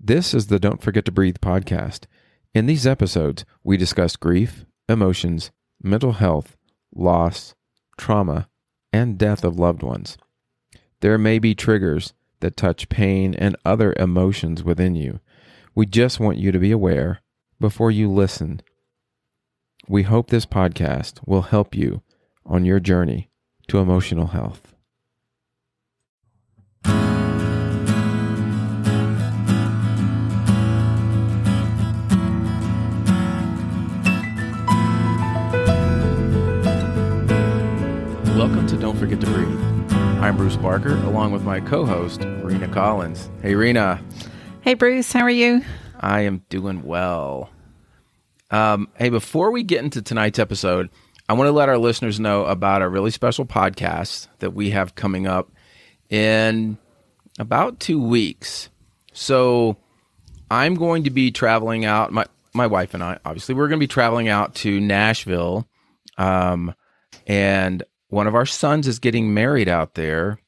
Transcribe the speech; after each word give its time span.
This 0.00 0.32
is 0.32 0.46
the 0.46 0.60
Don't 0.60 0.80
Forget 0.80 1.04
to 1.06 1.12
Breathe 1.12 1.38
podcast. 1.42 2.06
In 2.54 2.66
these 2.66 2.86
episodes, 2.86 3.44
we 3.64 3.76
discuss 3.76 4.14
grief, 4.14 4.64
emotions, 4.88 5.50
mental 5.82 6.12
health, 6.12 6.56
loss, 6.94 7.56
trauma, 7.98 8.48
and 8.92 9.18
death 9.18 9.42
of 9.42 9.58
loved 9.58 9.82
ones. 9.82 10.16
There 11.00 11.18
may 11.18 11.40
be 11.40 11.56
triggers 11.56 12.14
that 12.38 12.56
touch 12.56 12.88
pain 12.88 13.34
and 13.34 13.56
other 13.64 13.92
emotions 13.98 14.62
within 14.62 14.94
you. 14.94 15.18
We 15.74 15.84
just 15.84 16.20
want 16.20 16.38
you 16.38 16.52
to 16.52 16.60
be 16.60 16.70
aware 16.70 17.20
before 17.58 17.90
you 17.90 18.08
listen. 18.08 18.60
We 19.88 20.04
hope 20.04 20.30
this 20.30 20.46
podcast 20.46 21.26
will 21.26 21.42
help 21.42 21.74
you 21.74 22.02
on 22.46 22.64
your 22.64 22.78
journey 22.78 23.30
to 23.66 23.78
emotional 23.78 24.28
health. 24.28 24.74
Welcome 38.48 38.66
to 38.68 38.76
Don't 38.78 38.96
Forget 38.96 39.20
to 39.20 39.26
Breathe. 39.26 39.92
I'm 40.22 40.38
Bruce 40.38 40.56
Barker, 40.56 40.94
along 41.04 41.32
with 41.32 41.42
my 41.42 41.60
co 41.60 41.84
host, 41.84 42.22
Rena 42.24 42.66
Collins. 42.68 43.30
Hey, 43.42 43.54
Rena. 43.54 44.02
Hey, 44.62 44.72
Bruce, 44.72 45.12
how 45.12 45.20
are 45.20 45.28
you? 45.28 45.62
I 46.00 46.22
am 46.22 46.42
doing 46.48 46.82
well. 46.82 47.50
Um, 48.50 48.88
hey, 48.94 49.10
before 49.10 49.50
we 49.50 49.64
get 49.64 49.84
into 49.84 50.00
tonight's 50.00 50.38
episode, 50.38 50.88
I 51.28 51.34
want 51.34 51.48
to 51.48 51.52
let 51.52 51.68
our 51.68 51.76
listeners 51.76 52.18
know 52.18 52.46
about 52.46 52.80
a 52.80 52.88
really 52.88 53.10
special 53.10 53.44
podcast 53.44 54.28
that 54.38 54.54
we 54.54 54.70
have 54.70 54.94
coming 54.94 55.26
up 55.26 55.52
in 56.08 56.78
about 57.38 57.78
two 57.80 58.02
weeks. 58.02 58.70
So 59.12 59.76
I'm 60.50 60.74
going 60.74 61.04
to 61.04 61.10
be 61.10 61.30
traveling 61.32 61.84
out. 61.84 62.14
My 62.14 62.24
my 62.54 62.66
wife 62.66 62.94
and 62.94 63.04
I, 63.04 63.18
obviously, 63.26 63.54
we're 63.54 63.68
going 63.68 63.78
to 63.78 63.84
be 63.84 63.88
traveling 63.88 64.28
out 64.28 64.54
to 64.56 64.80
Nashville, 64.80 65.68
um, 66.16 66.74
and 67.26 67.82
one 68.08 68.26
of 68.26 68.34
our 68.34 68.46
sons 68.46 68.86
is 68.86 68.98
getting 68.98 69.34
married 69.34 69.68
out 69.68 69.94
there, 69.94 70.38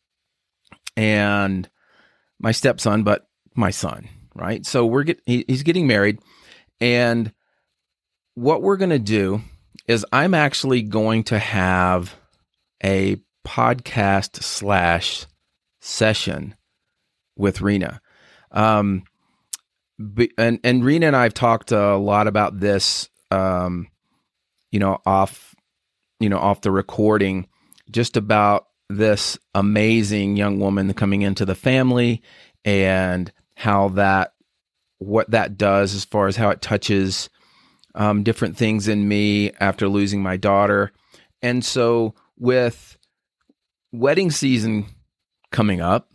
and 0.97 1.69
my 2.39 2.52
stepson, 2.52 3.02
but 3.02 3.27
my 3.55 3.70
son, 3.70 4.08
right? 4.34 4.64
So 4.64 4.86
we're 4.86 5.05
get 5.05 5.20
he, 5.27 5.44
he's 5.47 5.62
getting 5.62 5.86
married, 5.86 6.19
and 6.80 7.33
what 8.34 8.62
we're 8.62 8.77
going 8.77 8.91
to 8.91 8.98
do 8.98 9.42
is 9.86 10.06
I'm 10.12 10.34
actually 10.34 10.83
going 10.83 11.25
to 11.25 11.39
have 11.39 12.17
a 12.83 13.17
podcast 13.47 14.42
slash 14.42 15.27
session 15.80 16.55
with 17.36 17.61
Rena. 17.61 18.00
Um, 18.50 19.05
and 20.39 20.61
and 20.64 20.84
Rena 20.84 21.08
and 21.08 21.17
I 21.17 21.24
have 21.24 21.34
talked 21.34 21.72
a 21.72 21.97
lot 21.97 22.27
about 22.27 22.61
this, 22.61 23.08
um, 23.30 23.89
you 24.70 24.80
know, 24.80 24.98
off, 25.05 25.50
you 26.21 26.29
know, 26.29 26.39
off 26.39 26.61
the 26.61 26.71
recording, 26.71 27.49
just 27.91 28.17
about 28.17 28.69
this 28.89 29.39
amazing 29.55 30.37
young 30.37 30.61
woman 30.61 30.93
coming 30.95 31.23
into 31.23 31.45
the 31.45 31.55
family 31.55 32.23
and 32.65 33.33
how 33.57 33.89
that 33.91 34.35
what 34.98 35.31
that 35.31 35.57
does 35.57 35.95
as 35.95 36.05
far 36.05 36.27
as 36.27 36.37
how 36.37 36.51
it 36.51 36.61
touches 36.61 37.31
um, 37.95 38.23
different 38.23 38.57
things 38.57 38.87
in 38.87 39.09
me 39.09 39.51
after 39.61 39.89
losing 39.89 40.23
my 40.23 40.37
daughter. 40.37 40.93
And 41.43 41.65
so, 41.65 42.15
with 42.39 42.98
wedding 43.93 44.31
season 44.31 44.87
coming 45.51 45.81
up, 45.81 46.11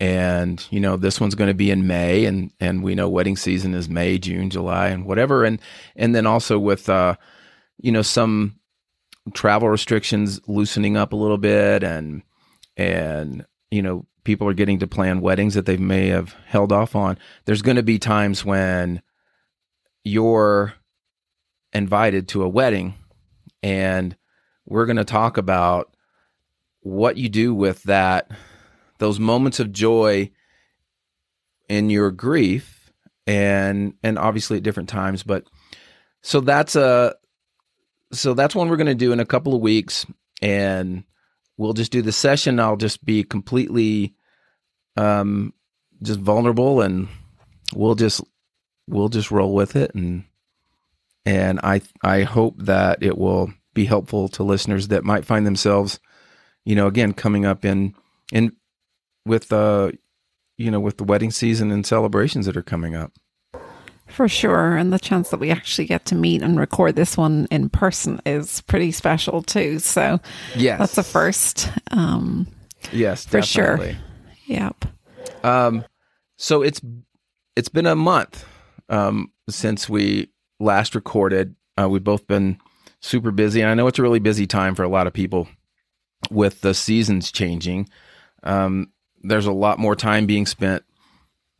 and 0.00 0.64
you 0.70 0.78
know 0.78 0.96
this 0.96 1.20
one's 1.20 1.34
going 1.34 1.48
to 1.48 1.54
be 1.54 1.70
in 1.70 1.86
May, 1.86 2.24
and 2.24 2.52
and 2.60 2.82
we 2.82 2.94
know 2.94 3.08
wedding 3.08 3.36
season 3.36 3.74
is 3.74 3.88
May, 3.88 4.18
June, 4.18 4.50
July, 4.50 4.88
and 4.88 5.04
whatever, 5.04 5.44
and 5.44 5.60
and 5.96 6.14
then 6.14 6.26
also 6.26 6.58
with 6.58 6.88
uh, 6.88 7.16
you 7.78 7.90
know 7.90 8.02
some 8.02 8.58
travel 9.34 9.68
restrictions 9.68 10.40
loosening 10.46 10.96
up 10.96 11.12
a 11.12 11.16
little 11.16 11.38
bit, 11.38 11.82
and 11.82 12.22
and 12.76 13.46
you 13.70 13.82
know 13.82 14.06
people 14.24 14.48
are 14.48 14.54
getting 14.54 14.78
to 14.78 14.86
plan 14.86 15.20
weddings 15.20 15.54
that 15.54 15.66
they 15.66 15.76
may 15.76 16.08
have 16.08 16.34
held 16.46 16.72
off 16.72 16.94
on. 16.94 17.18
There's 17.44 17.62
going 17.62 17.76
to 17.76 17.82
be 17.82 17.98
times 17.98 18.44
when 18.44 19.02
you're 20.04 20.74
invited 21.72 22.28
to 22.28 22.42
a 22.42 22.48
wedding 22.48 22.94
and 23.62 24.16
we're 24.66 24.86
going 24.86 24.96
to 24.96 25.04
talk 25.04 25.36
about 25.36 25.94
what 26.80 27.16
you 27.16 27.28
do 27.28 27.54
with 27.54 27.82
that 27.84 28.30
those 28.98 29.20
moments 29.20 29.60
of 29.60 29.72
joy 29.72 30.30
in 31.68 31.90
your 31.90 32.10
grief 32.10 32.90
and 33.26 33.94
and 34.02 34.18
obviously 34.18 34.56
at 34.56 34.62
different 34.62 34.88
times 34.88 35.22
but 35.22 35.44
so 36.22 36.40
that's 36.40 36.76
a 36.76 37.14
so 38.12 38.34
that's 38.34 38.54
one 38.54 38.68
we're 38.68 38.76
going 38.76 38.86
to 38.86 38.94
do 38.94 39.12
in 39.12 39.20
a 39.20 39.26
couple 39.26 39.54
of 39.54 39.60
weeks 39.60 40.06
and 40.40 41.04
we'll 41.56 41.72
just 41.72 41.92
do 41.92 42.02
the 42.02 42.12
session 42.12 42.60
i'll 42.60 42.76
just 42.76 43.04
be 43.04 43.24
completely 43.24 44.14
um 44.96 45.52
just 46.02 46.20
vulnerable 46.20 46.80
and 46.80 47.08
we'll 47.74 47.94
just 47.94 48.22
we'll 48.86 49.08
just 49.08 49.30
roll 49.30 49.54
with 49.54 49.76
it 49.76 49.94
and 49.94 50.24
and 51.28 51.60
I 51.62 51.82
I 52.02 52.22
hope 52.22 52.54
that 52.58 53.02
it 53.02 53.18
will 53.18 53.52
be 53.74 53.84
helpful 53.84 54.28
to 54.30 54.42
listeners 54.42 54.88
that 54.88 55.04
might 55.04 55.26
find 55.26 55.46
themselves, 55.46 56.00
you 56.64 56.74
know, 56.74 56.86
again 56.86 57.12
coming 57.12 57.44
up 57.44 57.66
in 57.66 57.94
in 58.32 58.52
with 59.26 59.52
uh 59.52 59.92
you 60.56 60.70
know 60.70 60.80
with 60.80 60.96
the 60.96 61.04
wedding 61.04 61.30
season 61.30 61.70
and 61.70 61.86
celebrations 61.86 62.46
that 62.46 62.56
are 62.56 62.62
coming 62.62 62.94
up. 62.94 63.12
For 64.08 64.28
sure, 64.28 64.76
and 64.76 64.92
the 64.92 64.98
chance 64.98 65.30
that 65.30 65.38
we 65.38 65.50
actually 65.50 65.86
get 65.86 66.04
to 66.06 66.14
meet 66.14 66.42
and 66.42 66.58
record 66.58 66.96
this 66.96 67.16
one 67.16 67.46
in 67.50 67.68
person 67.68 68.20
is 68.26 68.62
pretty 68.62 68.90
special 68.90 69.42
too. 69.42 69.78
So, 69.78 70.18
yes, 70.56 70.78
that's 70.78 70.98
a 70.98 71.02
first. 71.02 71.70
Um, 71.90 72.48
yes, 72.90 73.24
for 73.24 73.40
definitely. 73.40 73.92
sure. 73.92 74.00
Yep. 74.46 74.84
Um, 75.44 75.84
so 76.36 76.62
it's 76.62 76.80
it's 77.54 77.68
been 77.68 77.86
a 77.86 77.94
month 77.94 78.44
um 78.88 79.30
since 79.48 79.88
we 79.88 80.30
last 80.58 80.94
recorded. 80.94 81.54
Uh, 81.76 81.88
we've 81.88 82.02
both 82.02 82.26
been 82.26 82.58
super 83.00 83.30
busy, 83.30 83.60
and 83.60 83.70
I 83.70 83.74
know 83.74 83.86
it's 83.86 83.98
a 83.98 84.02
really 84.02 84.18
busy 84.18 84.46
time 84.46 84.74
for 84.74 84.82
a 84.82 84.88
lot 84.88 85.06
of 85.06 85.12
people 85.12 85.48
with 86.30 86.60
the 86.62 86.74
seasons 86.74 87.30
changing. 87.30 87.88
Um, 88.42 88.92
there's 89.22 89.46
a 89.46 89.52
lot 89.52 89.78
more 89.78 89.94
time 89.94 90.26
being 90.26 90.46
spent 90.46 90.82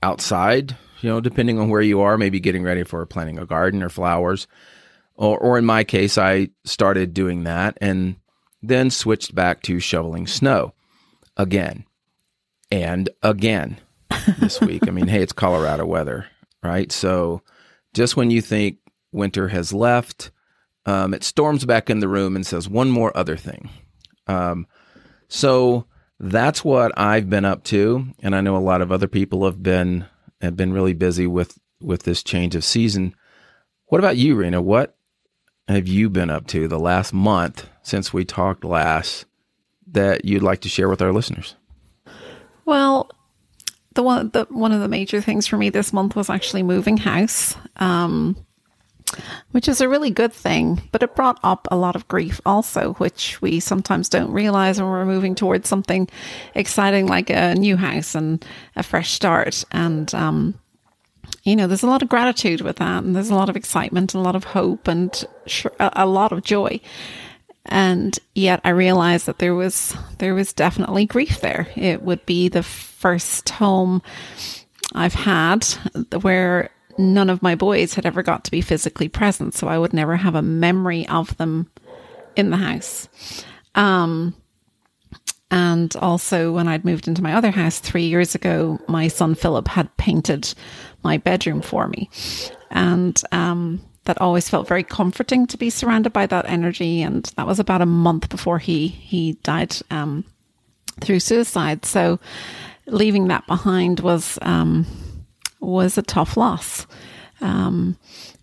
outside, 0.02 0.76
you 1.00 1.08
know, 1.08 1.20
depending 1.20 1.58
on 1.58 1.68
where 1.68 1.82
you 1.82 2.00
are, 2.00 2.18
maybe 2.18 2.40
getting 2.40 2.62
ready 2.62 2.82
for 2.82 3.04
planting 3.06 3.38
a 3.38 3.46
garden 3.46 3.82
or 3.82 3.88
flowers. 3.88 4.46
Or, 5.14 5.38
or 5.38 5.58
in 5.58 5.64
my 5.64 5.84
case, 5.84 6.16
I 6.16 6.50
started 6.64 7.14
doing 7.14 7.44
that 7.44 7.76
and 7.80 8.16
then 8.62 8.90
switched 8.90 9.34
back 9.34 9.62
to 9.62 9.80
shoveling 9.80 10.26
snow 10.26 10.74
again 11.36 11.84
and 12.70 13.08
again 13.22 13.78
this 14.38 14.60
week. 14.60 14.86
I 14.86 14.90
mean, 14.90 15.08
hey, 15.08 15.22
it's 15.22 15.32
Colorado 15.32 15.86
weather, 15.86 16.26
right? 16.62 16.90
So 16.92 17.42
just 17.94 18.16
when 18.16 18.30
you 18.30 18.40
think 18.40 18.78
winter 19.12 19.48
has 19.48 19.72
left, 19.72 20.30
um, 20.86 21.14
it 21.14 21.24
storms 21.24 21.64
back 21.64 21.90
in 21.90 22.00
the 22.00 22.08
room 22.08 22.36
and 22.36 22.46
says 22.46 22.68
one 22.68 22.90
more 22.90 23.16
other 23.16 23.36
thing. 23.36 23.70
Um, 24.26 24.66
so 25.28 25.86
that's 26.20 26.64
what 26.64 26.98
I've 26.98 27.28
been 27.30 27.44
up 27.44 27.64
to, 27.64 28.06
and 28.20 28.34
I 28.34 28.40
know 28.40 28.56
a 28.56 28.58
lot 28.58 28.82
of 28.82 28.90
other 28.90 29.08
people 29.08 29.44
have 29.44 29.62
been 29.62 30.06
have 30.40 30.56
been 30.56 30.72
really 30.72 30.94
busy 30.94 31.26
with 31.26 31.58
with 31.80 32.02
this 32.02 32.22
change 32.22 32.54
of 32.54 32.64
season. 32.64 33.14
What 33.86 33.98
about 33.98 34.16
you, 34.16 34.34
Rena? 34.34 34.60
What 34.60 34.96
have 35.68 35.86
you 35.86 36.08
been 36.10 36.30
up 36.30 36.46
to 36.48 36.68
the 36.68 36.78
last 36.78 37.12
month 37.12 37.68
since 37.82 38.12
we 38.12 38.24
talked 38.24 38.64
last 38.64 39.26
that 39.92 40.24
you'd 40.24 40.42
like 40.42 40.60
to 40.60 40.68
share 40.68 40.88
with 40.88 41.02
our 41.02 41.12
listeners? 41.12 41.54
Well, 42.64 43.10
the 43.94 44.02
one 44.02 44.30
the 44.30 44.46
one 44.50 44.72
of 44.72 44.80
the 44.80 44.88
major 44.88 45.20
things 45.20 45.46
for 45.46 45.56
me 45.56 45.70
this 45.70 45.92
month 45.92 46.14
was 46.14 46.30
actually 46.30 46.62
moving 46.62 46.96
house. 46.96 47.54
Um, 47.76 48.36
which 49.52 49.68
is 49.68 49.80
a 49.80 49.88
really 49.88 50.10
good 50.10 50.32
thing, 50.32 50.82
but 50.92 51.02
it 51.02 51.14
brought 51.16 51.38
up 51.42 51.66
a 51.70 51.76
lot 51.76 51.96
of 51.96 52.08
grief 52.08 52.40
also, 52.44 52.94
which 52.94 53.40
we 53.40 53.60
sometimes 53.60 54.08
don't 54.08 54.32
realize 54.32 54.78
when 54.78 54.90
we're 54.90 55.04
moving 55.04 55.34
towards 55.34 55.68
something 55.68 56.08
exciting 56.54 57.06
like 57.06 57.30
a 57.30 57.54
new 57.54 57.76
house 57.76 58.14
and 58.14 58.44
a 58.76 58.82
fresh 58.82 59.12
start. 59.12 59.64
And, 59.72 60.14
um, 60.14 60.58
you 61.42 61.56
know, 61.56 61.66
there's 61.66 61.82
a 61.82 61.88
lot 61.88 62.02
of 62.02 62.08
gratitude 62.08 62.60
with 62.60 62.76
that, 62.76 63.04
and 63.04 63.14
there's 63.16 63.30
a 63.30 63.34
lot 63.34 63.48
of 63.48 63.56
excitement, 63.56 64.14
and 64.14 64.20
a 64.20 64.24
lot 64.24 64.36
of 64.36 64.44
hope, 64.44 64.88
and 64.88 65.24
a 65.80 66.06
lot 66.06 66.32
of 66.32 66.44
joy. 66.44 66.80
And 67.66 68.18
yet, 68.34 68.60
I 68.64 68.70
realized 68.70 69.26
that 69.26 69.38
there 69.38 69.54
was 69.54 69.94
there 70.18 70.34
was 70.34 70.52
definitely 70.52 71.04
grief 71.04 71.40
there. 71.40 71.68
It 71.76 72.02
would 72.02 72.24
be 72.24 72.48
the 72.48 72.62
first 72.62 73.48
home 73.50 74.02
I've 74.94 75.14
had 75.14 75.64
where 76.22 76.70
none 76.98 77.30
of 77.30 77.42
my 77.42 77.54
boys 77.54 77.94
had 77.94 78.04
ever 78.04 78.22
got 78.22 78.44
to 78.44 78.50
be 78.50 78.60
physically 78.60 79.08
present, 79.08 79.54
so 79.54 79.68
I 79.68 79.78
would 79.78 79.94
never 79.94 80.16
have 80.16 80.34
a 80.34 80.42
memory 80.42 81.08
of 81.08 81.36
them 81.36 81.70
in 82.36 82.50
the 82.50 82.56
house. 82.56 83.08
Um, 83.74 84.34
And 85.50 85.96
also, 85.96 86.52
when 86.52 86.68
I'd 86.68 86.84
moved 86.84 87.08
into 87.08 87.22
my 87.22 87.32
other 87.32 87.50
house 87.50 87.78
three 87.80 88.06
years 88.06 88.34
ago, 88.34 88.78
my 88.86 89.08
son 89.08 89.34
Philip 89.34 89.68
had 89.68 89.96
painted 89.96 90.54
my 91.02 91.16
bedroom 91.16 91.62
for 91.62 91.88
me. 91.88 92.10
And 92.70 93.18
um, 93.32 93.80
that 94.04 94.20
always 94.20 94.50
felt 94.50 94.68
very 94.68 94.84
comforting 94.84 95.46
to 95.46 95.56
be 95.56 95.70
surrounded 95.70 96.12
by 96.12 96.26
that 96.26 96.44
energy. 96.48 97.00
And 97.00 97.24
that 97.36 97.46
was 97.46 97.58
about 97.58 97.80
a 97.80 97.86
month 97.86 98.28
before 98.28 98.58
he, 98.58 98.88
he 98.88 99.38
died 99.42 99.74
um, 99.90 100.24
through 101.00 101.20
suicide. 101.20 101.86
So 101.86 102.18
leaving 102.86 103.28
that 103.28 103.46
behind 103.46 104.00
was, 104.00 104.38
um, 104.42 104.84
was 105.60 105.98
a 105.98 106.02
tough 106.02 106.36
loss. 106.36 106.86
Um, 107.40 107.96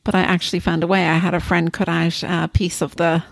but 0.03 0.15
I 0.15 0.21
actually 0.21 0.59
found 0.59 0.83
a 0.83 0.87
way. 0.87 1.07
I 1.07 1.17
had 1.17 1.33
a 1.33 1.39
friend 1.39 1.71
cut 1.71 1.89
out 1.89 2.23
a 2.23 2.47
piece 2.47 2.81
of 2.81 2.95
the 2.95 3.23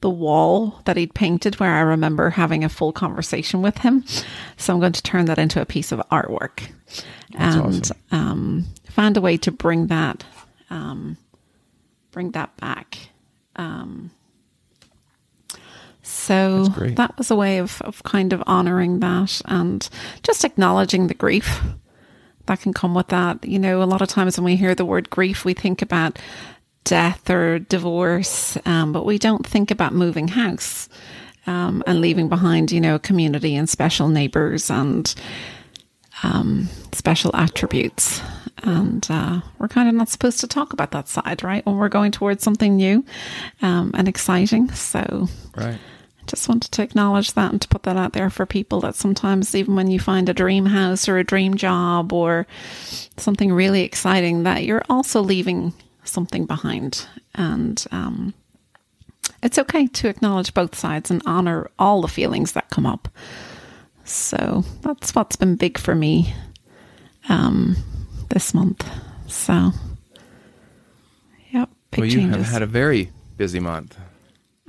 the 0.00 0.10
wall 0.10 0.80
that 0.84 0.96
he'd 0.96 1.12
painted 1.14 1.58
where 1.58 1.74
I 1.74 1.80
remember 1.80 2.30
having 2.30 2.62
a 2.62 2.68
full 2.68 2.92
conversation 2.92 3.62
with 3.62 3.78
him. 3.78 4.04
So 4.56 4.72
I'm 4.72 4.78
going 4.78 4.92
to 4.92 5.02
turn 5.02 5.24
that 5.24 5.40
into 5.40 5.60
a 5.60 5.66
piece 5.66 5.90
of 5.90 6.00
artwork 6.12 6.70
That's 7.32 7.56
and 7.56 7.82
awesome. 7.82 7.96
um, 8.12 8.64
found 8.84 9.16
a 9.16 9.20
way 9.20 9.36
to 9.38 9.50
bring 9.50 9.88
that 9.88 10.24
um, 10.70 11.16
bring 12.12 12.30
that 12.32 12.56
back. 12.58 13.10
Um, 13.56 14.12
so 16.02 16.68
that 16.68 17.18
was 17.18 17.30
a 17.30 17.36
way 17.36 17.58
of, 17.58 17.82
of 17.82 18.02
kind 18.02 18.32
of 18.32 18.42
honoring 18.46 19.00
that 19.00 19.42
and 19.44 19.88
just 20.22 20.44
acknowledging 20.44 21.08
the 21.08 21.14
grief 21.14 21.60
that 22.48 22.60
can 22.60 22.74
come 22.74 22.94
with 22.94 23.08
that. 23.08 23.44
You 23.44 23.58
know, 23.58 23.82
a 23.82 23.84
lot 23.84 24.02
of 24.02 24.08
times 24.08 24.36
when 24.36 24.44
we 24.44 24.56
hear 24.56 24.74
the 24.74 24.84
word 24.84 25.08
grief, 25.08 25.44
we 25.44 25.54
think 25.54 25.80
about 25.80 26.18
death 26.84 27.30
or 27.30 27.58
divorce, 27.58 28.58
um, 28.66 28.92
but 28.92 29.06
we 29.06 29.18
don't 29.18 29.46
think 29.46 29.70
about 29.70 29.92
moving 29.94 30.28
house 30.28 30.88
um, 31.46 31.82
and 31.86 32.00
leaving 32.00 32.28
behind, 32.28 32.72
you 32.72 32.80
know, 32.80 32.96
a 32.96 32.98
community 32.98 33.54
and 33.54 33.68
special 33.68 34.08
neighbors 34.08 34.70
and 34.70 35.14
um, 36.22 36.68
special 36.92 37.30
attributes. 37.34 38.20
And 38.62 39.06
uh, 39.08 39.40
we're 39.58 39.68
kind 39.68 39.88
of 39.88 39.94
not 39.94 40.08
supposed 40.08 40.40
to 40.40 40.46
talk 40.46 40.72
about 40.72 40.90
that 40.90 41.08
side, 41.08 41.42
right? 41.42 41.64
When 41.64 41.76
we're 41.76 41.88
going 41.88 42.10
towards 42.10 42.42
something 42.42 42.76
new 42.76 43.04
um, 43.62 43.92
and 43.94 44.08
exciting. 44.08 44.70
So 44.72 45.28
Right. 45.56 45.78
Just 46.28 46.48
wanted 46.48 46.70
to 46.70 46.82
acknowledge 46.82 47.32
that 47.32 47.50
and 47.50 47.60
to 47.62 47.68
put 47.68 47.82
that 47.82 47.96
out 47.96 48.12
there 48.12 48.30
for 48.30 48.46
people 48.46 48.80
that 48.80 48.94
sometimes 48.94 49.54
even 49.54 49.74
when 49.74 49.90
you 49.90 49.98
find 49.98 50.28
a 50.28 50.34
dream 50.34 50.66
house 50.66 51.08
or 51.08 51.18
a 51.18 51.24
dream 51.24 51.54
job 51.56 52.12
or 52.12 52.46
something 53.16 53.52
really 53.52 53.82
exciting 53.82 54.44
that 54.44 54.64
you're 54.64 54.84
also 54.88 55.20
leaving 55.20 55.72
something 56.04 56.46
behind 56.46 57.06
and 57.34 57.86
um, 57.90 58.32
it's 59.42 59.58
okay 59.58 59.86
to 59.86 60.08
acknowledge 60.08 60.54
both 60.54 60.74
sides 60.76 61.10
and 61.10 61.22
honor 61.26 61.68
all 61.78 62.00
the 62.02 62.08
feelings 62.08 62.52
that 62.52 62.70
come 62.70 62.86
up 62.86 63.08
so 64.04 64.64
that's 64.82 65.14
what's 65.14 65.36
been 65.36 65.56
big 65.56 65.76
for 65.78 65.94
me 65.94 66.32
um, 67.28 67.76
this 68.30 68.54
month 68.54 68.88
so 69.26 69.72
yep 71.50 71.68
Well, 71.96 72.06
you 72.06 72.20
changes. 72.20 72.36
have 72.44 72.52
had 72.52 72.62
a 72.62 72.66
very 72.66 73.10
busy 73.36 73.60
month. 73.60 73.96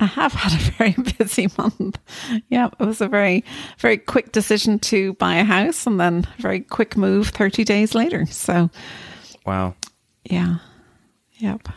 I 0.00 0.06
have 0.06 0.32
had 0.32 0.52
a 0.52 0.72
very 0.72 0.94
busy 1.18 1.48
month. 1.58 1.98
Yeah, 2.48 2.68
it 2.78 2.84
was 2.84 3.00
a 3.00 3.08
very, 3.08 3.44
very 3.78 3.98
quick 3.98 4.32
decision 4.32 4.78
to 4.80 5.12
buy 5.14 5.36
a 5.36 5.44
house 5.44 5.86
and 5.86 6.00
then 6.00 6.26
a 6.38 6.42
very 6.42 6.60
quick 6.60 6.96
move 6.96 7.28
30 7.28 7.64
days 7.64 7.94
later. 7.94 8.26
So, 8.26 8.70
Wow. 9.46 9.74
yeah. 10.24 10.56
Yep. 11.34 11.68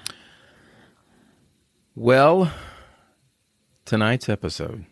Well, 1.95 2.51
tonight's 3.85 4.29
episode. 4.29 4.85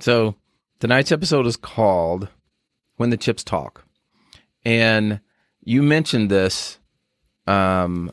So, 0.00 0.36
tonight's 0.80 1.12
episode 1.12 1.46
is 1.46 1.56
called 1.56 2.28
When 2.96 3.10
the 3.10 3.16
Chips 3.16 3.42
Talk. 3.44 3.84
And 4.64 5.20
you 5.62 5.82
mentioned 5.82 6.30
this 6.30 6.78
um, 7.46 8.10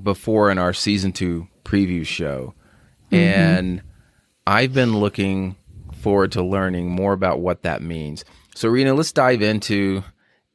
before 0.00 0.50
in 0.50 0.58
our 0.58 0.72
season 0.72 1.12
two 1.12 1.48
preview 1.64 2.06
show. 2.06 2.54
Mm-hmm. 3.10 3.14
And 3.14 3.82
I've 4.46 4.72
been 4.72 4.98
looking 4.98 5.56
forward 6.00 6.32
to 6.32 6.42
learning 6.42 6.90
more 6.90 7.12
about 7.12 7.40
what 7.40 7.62
that 7.62 7.82
means. 7.82 8.24
So, 8.54 8.68
Rena, 8.68 8.94
let's 8.94 9.12
dive 9.12 9.42
into 9.42 10.04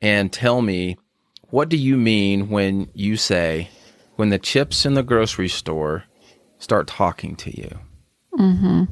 and 0.01 0.31
tell 0.31 0.61
me 0.61 0.97
what 1.49 1.69
do 1.69 1.77
you 1.77 1.97
mean 1.97 2.49
when 2.49 2.89
you 2.93 3.17
say 3.17 3.69
when 4.15 4.29
the 4.29 4.39
chips 4.39 4.85
in 4.85 4.93
the 4.93 5.03
grocery 5.03 5.49
store 5.49 6.05
start 6.59 6.87
talking 6.87 7.35
to 7.35 7.57
you? 7.57 7.79
Mm-hmm. 8.33 8.83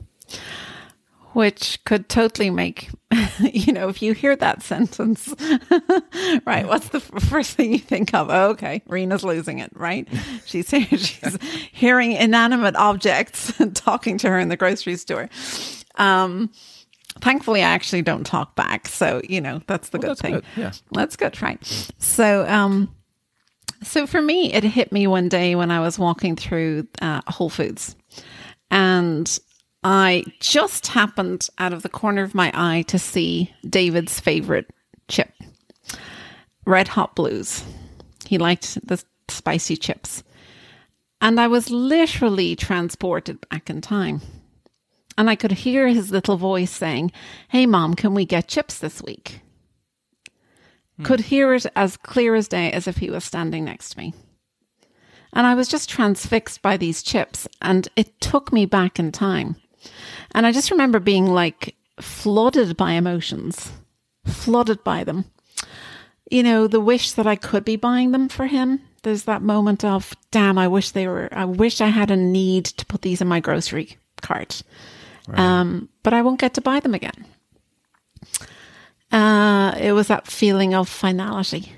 Which 1.34 1.84
could 1.86 2.10
totally 2.10 2.50
make, 2.50 2.90
you 3.40 3.72
know, 3.72 3.88
if 3.88 4.02
you 4.02 4.14
hear 4.14 4.36
that 4.36 4.64
sentence, 4.64 5.34
right? 6.46 6.68
What's 6.68 6.90
the 6.90 6.98
f- 6.98 7.24
first 7.24 7.56
thing 7.56 7.72
you 7.72 7.78
think 7.80 8.14
of? 8.16 8.30
Oh, 8.32 8.50
okay, 8.50 8.82
Rena's 8.88 9.24
losing 9.24 9.60
it, 9.60 9.72
right? 9.76 10.08
She's 10.46 10.70
she's 10.70 11.38
hearing 11.72 12.14
inanimate 12.14 12.76
objects 12.76 13.54
talking 13.76 14.18
to 14.20 14.30
her 14.30 14.40
in 14.40 14.50
the 14.50 14.58
grocery 14.58 14.96
store. 14.96 15.30
Um, 15.96 16.50
thankfully, 17.22 17.62
I 17.62 17.70
actually 17.70 18.02
don't 18.02 18.26
talk 18.26 18.56
back, 18.56 18.88
so 18.88 19.22
you 19.30 19.40
know 19.40 19.62
that's 19.68 19.90
the 19.90 20.00
good 20.00 20.10
that's 20.12 20.22
thing. 20.22 20.34
good, 20.34 20.46
yeah. 20.56 20.72
that's 20.94 21.16
good, 21.16 21.40
right? 21.44 21.64
So, 22.00 22.48
um, 22.48 22.96
so 23.84 24.08
for 24.08 24.22
me, 24.22 24.52
it 24.52 24.64
hit 24.64 24.92
me 24.92 25.06
one 25.06 25.30
day 25.30 25.54
when 25.56 25.70
I 25.70 25.80
was 25.80 26.00
walking 26.00 26.36
through 26.36 26.88
uh, 27.02 27.22
Whole 27.28 27.50
Foods, 27.50 27.96
and 28.72 29.40
I 29.84 30.26
just 30.40 30.88
happened 30.88 31.48
out 31.58 31.72
of 31.72 31.84
the 31.84 31.90
corner 31.90 32.22
of 32.22 32.36
my 32.36 32.52
eye 32.54 32.84
to 32.84 33.00
see 33.00 33.54
David's 33.68 34.20
favorite 34.20 34.70
chip, 35.08 35.32
Red 36.66 36.90
Hot 36.90 37.16
Blues. 37.16 37.64
He 38.26 38.38
liked 38.38 38.86
the 38.86 39.02
spicy 39.30 39.78
chips. 39.78 40.24
And 41.22 41.40
I 41.40 41.48
was 41.48 41.70
literally 41.70 42.56
transported 42.56 43.40
back 43.50 43.70
in 43.70 43.82
time. 43.82 44.22
And 45.18 45.30
I 45.30 45.36
could 45.36 45.52
hear 45.52 45.88
his 45.88 46.12
little 46.12 46.38
voice 46.38 46.72
saying, 46.72 47.12
Hey, 47.50 47.66
mom, 47.66 47.96
can 47.96 48.14
we 48.14 48.26
get 48.26 48.48
chips 48.48 48.80
this 48.80 49.02
week? 49.02 49.42
Hmm. 50.98 51.04
Could 51.04 51.20
hear 51.22 51.54
it 51.54 51.66
as 51.76 51.98
clear 51.98 52.36
as 52.36 52.48
day 52.48 52.72
as 52.72 52.88
if 52.88 52.98
he 52.98 53.10
was 53.10 53.26
standing 53.26 53.66
next 53.66 53.92
to 53.92 53.98
me. 53.98 54.14
And 55.34 55.46
I 55.46 55.56
was 55.56 55.68
just 55.68 55.90
transfixed 55.90 56.62
by 56.62 56.78
these 56.78 57.04
chips, 57.04 57.48
and 57.62 57.88
it 57.96 58.20
took 58.20 58.52
me 58.52 58.66
back 58.66 58.98
in 58.98 59.12
time. 59.12 59.58
And 60.32 60.46
I 60.46 60.52
just 60.52 60.72
remember 60.72 61.00
being 61.00 61.28
like 61.28 61.76
flooded 62.00 62.78
by 62.78 62.92
emotions, 62.92 63.72
flooded 64.26 64.84
by 64.84 65.04
them. 65.04 65.26
You 66.30 66.44
know, 66.44 66.68
the 66.68 66.80
wish 66.80 67.14
that 67.14 67.26
I 67.28 67.36
could 67.36 67.66
be 67.66 67.76
buying 67.76 68.12
them 68.12 68.30
for 68.30 68.46
him. 68.46 68.82
There's 69.04 69.24
that 69.24 69.42
moment 69.42 69.84
of, 69.84 70.14
damn, 70.32 70.58
I 70.58 70.68
wish 70.68 70.92
they 70.92 71.08
were, 71.08 71.30
I 71.32 71.46
wish 71.46 71.82
I 71.82 71.88
had 71.88 72.12
a 72.12 72.16
need 72.16 72.66
to 72.66 72.86
put 72.86 73.02
these 73.02 73.22
in 73.22 73.28
my 73.28 73.40
grocery 73.40 73.98
cart. 74.22 74.62
Um, 75.32 75.90
but 76.04 76.14
I 76.14 76.22
won't 76.22 76.40
get 76.40 76.56
to 76.56 76.62
buy 76.62 76.80
them 76.80 76.94
again. 76.94 77.26
Uh, 79.12 79.76
it 79.80 79.94
was 79.94 80.08
that 80.08 80.28
feeling 80.28 80.74
of 80.74 80.90
finality 80.90 81.74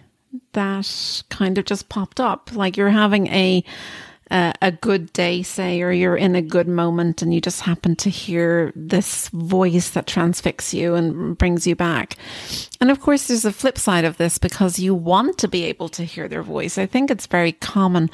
that 0.53 1.23
kind 1.29 1.57
of 1.57 1.65
just 1.65 1.89
popped 1.89 2.19
up. 2.19 2.53
Like 2.53 2.77
you're 2.77 2.89
having 2.89 3.27
a 3.27 3.63
a 4.31 4.71
good 4.71 5.11
day, 5.13 5.43
say, 5.43 5.81
or 5.81 5.91
you're 5.91 6.15
in 6.15 6.35
a 6.35 6.41
good 6.41 6.67
moment, 6.67 7.21
and 7.21 7.33
you 7.33 7.41
just 7.41 7.61
happen 7.61 7.95
to 7.97 8.09
hear 8.09 8.71
this 8.75 9.27
voice 9.29 9.89
that 9.91 10.07
transfixes 10.07 10.73
you 10.73 10.95
and 10.95 11.37
brings 11.37 11.67
you 11.67 11.75
back. 11.75 12.15
And 12.79 12.89
of 12.89 13.01
course, 13.01 13.27
there's 13.27 13.45
a 13.45 13.51
flip 13.51 13.77
side 13.77 14.05
of 14.05 14.17
this 14.17 14.37
because 14.37 14.79
you 14.79 14.95
want 14.95 15.37
to 15.39 15.47
be 15.47 15.65
able 15.65 15.89
to 15.89 16.03
hear 16.03 16.27
their 16.27 16.43
voice. 16.43 16.77
I 16.77 16.85
think 16.85 17.11
it's 17.11 17.27
very 17.27 17.51
common 17.51 18.09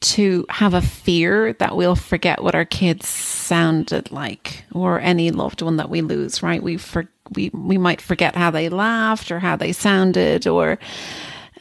to 0.00 0.46
have 0.50 0.74
a 0.74 0.82
fear 0.82 1.54
that 1.54 1.76
we'll 1.76 1.96
forget 1.96 2.42
what 2.42 2.54
our 2.54 2.64
kids 2.64 3.08
sounded 3.08 4.10
like 4.12 4.64
or 4.72 5.00
any 5.00 5.30
loved 5.30 5.62
one 5.62 5.76
that 5.76 5.88
we 5.88 6.02
lose 6.02 6.42
right 6.42 6.62
we 6.62 6.76
for, 6.76 7.08
we 7.34 7.50
we 7.54 7.78
might 7.78 8.00
forget 8.00 8.36
how 8.36 8.50
they 8.50 8.68
laughed 8.68 9.30
or 9.30 9.38
how 9.38 9.56
they 9.56 9.72
sounded 9.72 10.46
or 10.46 10.78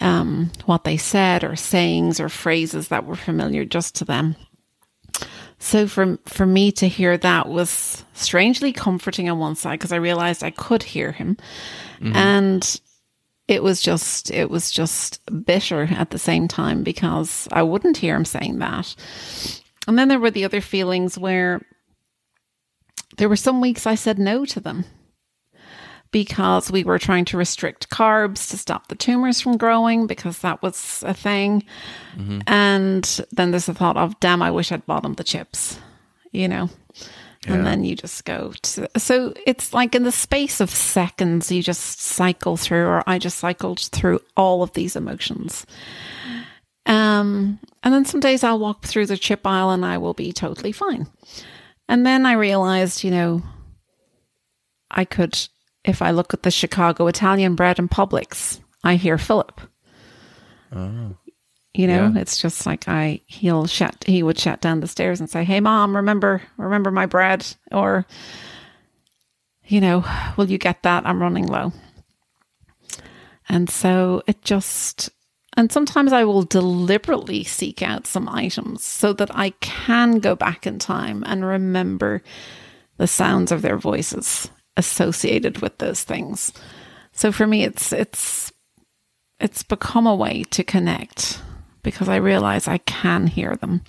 um, 0.01 0.51
what 0.65 0.83
they 0.83 0.97
said 0.97 1.43
or 1.43 1.55
sayings 1.55 2.19
or 2.19 2.29
phrases 2.29 2.89
that 2.89 3.05
were 3.05 3.15
familiar 3.15 3.65
just 3.65 3.95
to 3.95 4.05
them. 4.05 4.35
So 5.57 5.87
for 5.87 6.17
for 6.25 6.45
me 6.45 6.71
to 6.73 6.87
hear 6.87 7.17
that 7.17 7.47
was 7.47 8.03
strangely 8.13 8.73
comforting 8.73 9.29
on 9.29 9.39
one 9.39 9.55
side 9.55 9.79
because 9.79 9.91
I 9.91 9.97
realized 9.97 10.43
I 10.43 10.51
could 10.51 10.83
hear 10.83 11.11
him. 11.11 11.37
And 12.15 12.81
it 13.47 13.63
was 13.63 13.81
just 13.81 14.31
it 14.31 14.49
was 14.49 14.71
just 14.71 15.21
bitter 15.45 15.83
at 15.91 16.09
the 16.09 16.19
same 16.19 16.47
time 16.47 16.83
because 16.83 17.47
I 17.51 17.63
wouldn't 17.63 17.97
hear 17.97 18.15
him 18.15 18.25
saying 18.25 18.59
that. 18.59 18.95
And 19.87 19.97
then 19.97 20.07
there 20.07 20.19
were 20.19 20.31
the 20.31 20.45
other 20.45 20.61
feelings 20.61 21.17
where 21.17 21.61
there 23.17 23.29
were 23.29 23.35
some 23.35 23.61
weeks 23.61 23.87
I 23.87 23.95
said 23.95 24.19
no 24.19 24.45
to 24.45 24.59
them 24.59 24.85
because 26.15 26.71
we 26.71 26.85
were 26.85 26.97
trying 26.97 27.25
to 27.25 27.35
restrict 27.35 27.89
carbs 27.89 28.49
to 28.49 28.57
stop 28.57 28.87
the 28.87 28.95
tumors 28.95 29.41
from 29.41 29.57
growing 29.57 30.07
because 30.07 30.39
that 30.39 30.61
was 30.61 31.03
a 31.05 31.13
thing. 31.13 31.61
And 32.47 33.03
then 33.33 33.51
there's 33.51 33.65
the 33.65 33.73
thought 33.73 33.97
of, 33.97 34.17
damn, 34.21 34.41
I 34.41 34.49
wish 34.49 34.71
I'd 34.71 34.85
bought 34.85 35.03
them 35.03 35.15
the 35.15 35.25
chips, 35.25 35.77
you 36.31 36.47
know. 36.47 36.69
And 37.45 37.65
then 37.67 37.83
you 37.83 37.97
just 37.97 38.23
go 38.23 38.53
to, 38.61 38.87
so 38.97 39.33
it's 39.45 39.73
like 39.73 39.93
in 39.93 40.03
the 40.03 40.11
space 40.13 40.61
of 40.61 40.69
seconds, 40.69 41.51
you 41.51 41.61
just 41.61 41.99
cycle 41.99 42.55
through, 42.55 42.85
or 42.85 43.03
I 43.05 43.19
just 43.19 43.37
cycled 43.37 43.81
through 43.81 44.21
all 44.37 44.63
of 44.63 44.71
these 44.71 44.95
emotions. 44.95 45.65
Um, 46.85 47.59
and 47.83 47.93
then 47.93 48.05
some 48.05 48.21
days 48.21 48.41
I'll 48.41 48.57
walk 48.57 48.85
through 48.85 49.07
the 49.07 49.17
chip 49.17 49.45
aisle 49.45 49.71
and 49.71 49.85
I 49.85 49.97
will 49.97 50.13
be 50.13 50.31
totally 50.31 50.71
fine. 50.71 51.07
And 51.89 52.05
then 52.05 52.25
I 52.25 52.35
realized, 52.35 53.03
you 53.03 53.11
know, 53.11 53.43
I 54.89 55.03
could, 55.03 55.49
if 55.85 56.01
I 56.01 56.11
look 56.11 56.33
at 56.33 56.43
the 56.43 56.51
Chicago 56.51 57.07
Italian 57.07 57.55
bread 57.55 57.79
in 57.79 57.87
Publix, 57.87 58.59
I 58.83 58.95
hear 58.95 59.17
Philip. 59.17 59.61
Oh. 60.75 61.15
You 61.73 61.87
know, 61.87 62.11
Yeah. 62.13 62.21
it's 62.21 62.37
just 62.41 62.65
like 62.65 62.87
I 62.87 63.21
he'll 63.27 63.67
shut 63.67 64.03
he 64.07 64.23
would 64.23 64.39
shut 64.39 64.61
down 64.61 64.79
the 64.79 64.87
stairs 64.87 65.19
and 65.19 65.29
say, 65.29 65.43
"Hey, 65.43 65.59
mom, 65.59 65.95
remember 65.95 66.41
remember 66.57 66.89
my 66.91 67.05
bread," 67.05 67.45
or 67.71 68.05
you 69.67 69.81
know, 69.81 70.05
"Will 70.37 70.49
you 70.49 70.57
get 70.57 70.83
that? 70.83 71.05
I'm 71.05 71.21
running 71.21 71.47
low." 71.47 71.73
And 73.49 73.69
so 73.69 74.23
it 74.27 74.41
just 74.41 75.09
and 75.57 75.71
sometimes 75.71 76.11
I 76.13 76.23
will 76.23 76.43
deliberately 76.43 77.43
seek 77.43 77.81
out 77.81 78.07
some 78.07 78.27
items 78.29 78.83
so 78.83 79.13
that 79.13 79.31
I 79.33 79.51
can 79.61 80.19
go 80.19 80.35
back 80.35 80.65
in 80.67 80.79
time 80.79 81.23
and 81.25 81.45
remember 81.45 82.23
the 82.97 83.07
sounds 83.07 83.51
of 83.51 83.61
their 83.61 83.77
voices 83.77 84.49
associated 84.77 85.59
with 85.59 85.77
those 85.77 86.03
things. 86.03 86.51
So 87.11 87.31
for 87.31 87.47
me 87.47 87.63
it's 87.63 87.91
it's 87.93 88.51
it's 89.39 89.63
become 89.63 90.07
a 90.07 90.15
way 90.15 90.43
to 90.51 90.63
connect 90.63 91.41
because 91.83 92.09
I 92.09 92.15
realize 92.15 92.67
I 92.67 92.79
can 92.79 93.27
hear 93.27 93.55
them. 93.55 93.81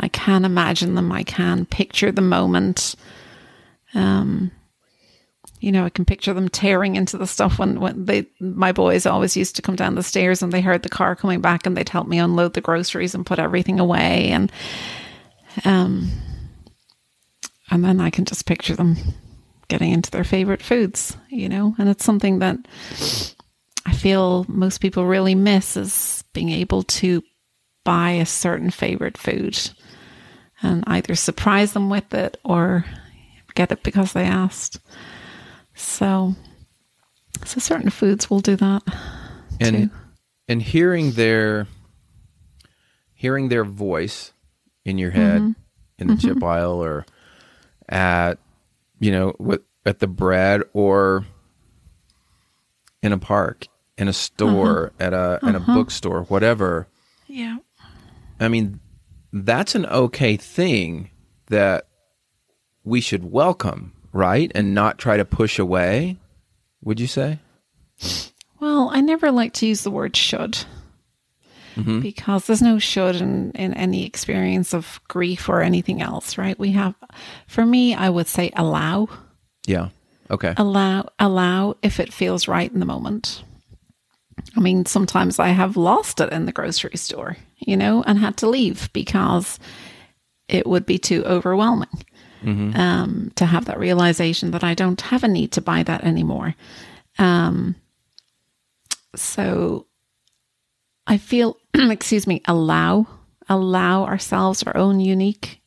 I 0.00 0.08
can 0.08 0.44
imagine 0.44 0.94
them. 0.94 1.10
I 1.10 1.24
can 1.24 1.66
picture 1.66 2.12
the 2.12 2.22
moment. 2.22 2.94
Um, 3.94 4.52
you 5.60 5.72
know, 5.72 5.84
I 5.84 5.90
can 5.90 6.04
picture 6.04 6.32
them 6.32 6.48
tearing 6.48 6.94
into 6.94 7.18
the 7.18 7.26
stuff 7.26 7.58
when, 7.58 7.80
when 7.80 8.04
they, 8.04 8.26
my 8.38 8.70
boys 8.70 9.06
always 9.06 9.36
used 9.36 9.56
to 9.56 9.62
come 9.62 9.74
down 9.74 9.96
the 9.96 10.02
stairs 10.04 10.40
and 10.40 10.52
they 10.52 10.60
heard 10.60 10.84
the 10.84 10.88
car 10.88 11.16
coming 11.16 11.40
back 11.40 11.66
and 11.66 11.76
they'd 11.76 11.88
help 11.88 12.06
me 12.06 12.18
unload 12.18 12.54
the 12.54 12.60
groceries 12.60 13.14
and 13.14 13.26
put 13.26 13.40
everything 13.40 13.80
away. 13.80 14.28
And, 14.28 14.52
um, 15.64 16.10
and 17.70 17.84
then 17.84 18.00
I 18.00 18.10
can 18.10 18.24
just 18.24 18.46
picture 18.46 18.76
them 18.76 18.96
getting 19.68 19.92
into 19.92 20.10
their 20.10 20.24
favorite 20.24 20.62
foods, 20.62 21.16
you 21.28 21.48
know, 21.48 21.74
and 21.78 21.88
it's 21.88 22.04
something 22.04 22.38
that 22.40 22.56
I 23.86 23.92
feel 23.92 24.44
most 24.48 24.80
people 24.80 25.06
really 25.06 25.34
miss 25.34 25.76
is 25.76 26.24
being 26.32 26.50
able 26.50 26.82
to 26.84 27.22
buy 27.84 28.10
a 28.12 28.26
certain 28.26 28.70
favorite 28.70 29.16
food 29.18 29.58
and 30.62 30.84
either 30.86 31.14
surprise 31.14 31.72
them 31.72 31.88
with 31.90 32.12
it 32.14 32.36
or 32.44 32.84
get 33.54 33.72
it 33.72 33.82
because 33.82 34.12
they 34.12 34.24
asked. 34.24 34.78
So, 35.74 36.34
so 37.44 37.60
certain 37.60 37.90
foods 37.90 38.28
will 38.28 38.40
do 38.40 38.56
that. 38.56 38.82
and 39.60 39.90
too. 39.90 39.96
and 40.48 40.60
hearing 40.62 41.12
their 41.12 41.66
hearing 43.14 43.48
their 43.48 43.64
voice 43.64 44.32
in 44.84 44.98
your 44.98 45.10
head 45.10 45.40
Mm-hmm. 45.42 45.52
in 45.98 46.06
the 46.08 46.16
chip 46.16 46.42
aisle 46.42 46.82
or 46.82 47.04
at 47.88 48.38
you 49.00 49.10
know 49.10 49.34
with 49.38 49.62
at 49.86 49.98
the 50.00 50.06
bread 50.06 50.62
or 50.72 51.24
in 53.02 53.12
a 53.12 53.18
park 53.18 53.66
in 53.96 54.08
a 54.08 54.12
store 54.12 54.86
Uh-huh. 54.98 55.04
at 55.06 55.12
a 55.12 55.38
at 55.42 55.54
a 55.54 55.60
bookstore 55.60 56.22
whatever. 56.24 56.86
Yeah. 57.26 57.58
i 58.40 58.48
mean 58.48 58.80
that's 59.32 59.74
an 59.74 59.84
okay 59.86 60.36
thing 60.36 61.10
that 61.46 61.86
we 62.84 63.00
should 63.00 63.30
welcome 63.30 63.92
right? 64.12 64.50
And 64.54 64.74
not 64.74 64.96
try 64.98 65.16
to 65.18 65.24
push 65.24 65.58
away 65.58 66.16
would 66.82 66.98
you 66.98 67.06
say? 67.06 67.38
Well, 68.60 68.88
I 68.92 69.00
never 69.02 69.30
like 69.30 69.52
to 69.54 69.66
use 69.66 69.82
the 69.82 69.90
word 69.90 70.16
should 70.16 70.58
because 72.00 72.46
there's 72.46 72.62
no 72.62 72.78
should 72.78 73.16
in, 73.16 73.52
in 73.52 73.74
any 73.74 74.04
experience 74.04 74.74
of 74.74 75.00
grief 75.08 75.48
or 75.48 75.60
anything 75.60 76.02
else, 76.02 76.36
right? 76.38 76.58
We 76.58 76.72
have, 76.72 76.94
for 77.46 77.64
me, 77.64 77.94
I 77.94 78.08
would 78.08 78.26
say 78.26 78.50
allow. 78.56 79.08
yeah. 79.66 79.88
Okay. 80.30 80.52
Allow 80.58 81.08
allow 81.18 81.76
if 81.82 81.98
it 81.98 82.12
feels 82.12 82.48
right 82.48 82.70
in 82.70 82.80
the 82.80 82.86
moment. 82.86 83.42
I 84.56 84.60
mean 84.60 84.86
sometimes 84.86 85.38
i 85.40 85.48
have 85.48 85.76
lost 85.76 86.20
it 86.20 86.32
in 86.32 86.46
the 86.46 86.52
grocery 86.52 86.96
store 86.96 87.36
you 87.56 87.76
know 87.76 88.04
and 88.06 88.18
had 88.18 88.36
to 88.38 88.48
leave 88.48 88.88
because 88.92 89.58
it 90.48 90.64
would 90.66 90.86
be 90.86 90.96
too 90.98 91.24
overwhelming 91.24 92.04
um, 92.76 93.32
to 93.34 93.44
have 93.44 93.64
that 93.64 93.80
realization 93.80 94.52
that 94.52 94.62
i 94.62 94.74
don't 94.74 95.00
have 95.00 95.24
a 95.24 95.28
need 95.28 95.50
to 95.52 95.60
buy 95.60 95.82
that 95.82 96.04
anymore. 96.04 96.54
Um, 97.18 97.74
so 99.16 99.87
i 101.08 101.18
feel 101.18 101.58
excuse 101.74 102.26
me 102.26 102.40
allow 102.44 103.06
allow 103.48 104.04
ourselves 104.04 104.62
our 104.62 104.76
own 104.76 105.00
unique 105.00 105.60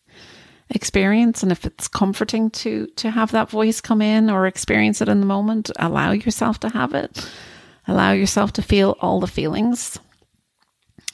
experience. 0.73 1.43
And 1.43 1.51
if 1.51 1.65
it's 1.65 1.87
comforting 1.87 2.49
to 2.51 2.87
to 2.87 3.11
have 3.11 3.31
that 3.31 3.49
voice 3.49 3.81
come 3.81 4.01
in 4.01 4.29
or 4.29 4.47
experience 4.47 5.01
it 5.01 5.09
in 5.09 5.19
the 5.19 5.25
moment 5.25 5.69
allow 5.77 6.11
yourself 6.11 6.59
to 6.61 6.69
have 6.69 6.93
it. 6.93 7.29
Allow 7.87 8.11
yourself 8.11 8.53
to 8.53 8.61
feel 8.61 8.95
all 9.01 9.19
the 9.19 9.27
feelings 9.27 9.99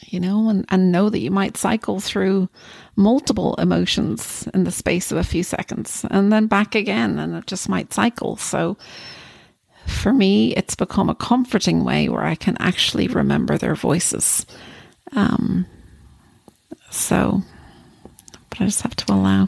you 0.06 0.20
know 0.22 0.48
and, 0.48 0.66
and 0.70 0.92
know 0.92 1.10
that 1.10 1.20
you 1.20 1.32
might 1.32 1.58
cycle 1.58 2.00
through 2.00 2.48
multiple 2.96 3.56
emotions 3.56 4.48
in 4.54 4.64
the 4.64 4.72
space 4.72 5.12
of 5.12 5.18
a 5.18 5.24
few 5.24 5.44
seconds 5.44 6.06
and 6.12 6.32
then 6.32 6.48
back 6.48 6.76
again 6.76 7.20
and 7.20 7.36
it 7.36 7.48
just 7.48 7.68
might 7.68 7.94
cycle. 7.94 8.38
So 8.38 8.78
for 9.88 10.14
me 10.14 10.54
it's 10.56 10.76
become 10.76 11.10
a 11.10 11.16
comforting 11.16 11.84
way 11.84 12.10
where 12.10 12.24
i 12.24 12.36
can 12.36 12.56
actually 12.60 13.08
remember 13.08 13.58
their 13.58 13.76
voices. 13.76 14.46
Um 15.16 15.66
so 16.90 17.42
but 18.50 18.62
i 18.62 18.66
just 18.66 18.82
have 18.82 18.96
to 18.96 19.14
allow. 19.14 19.48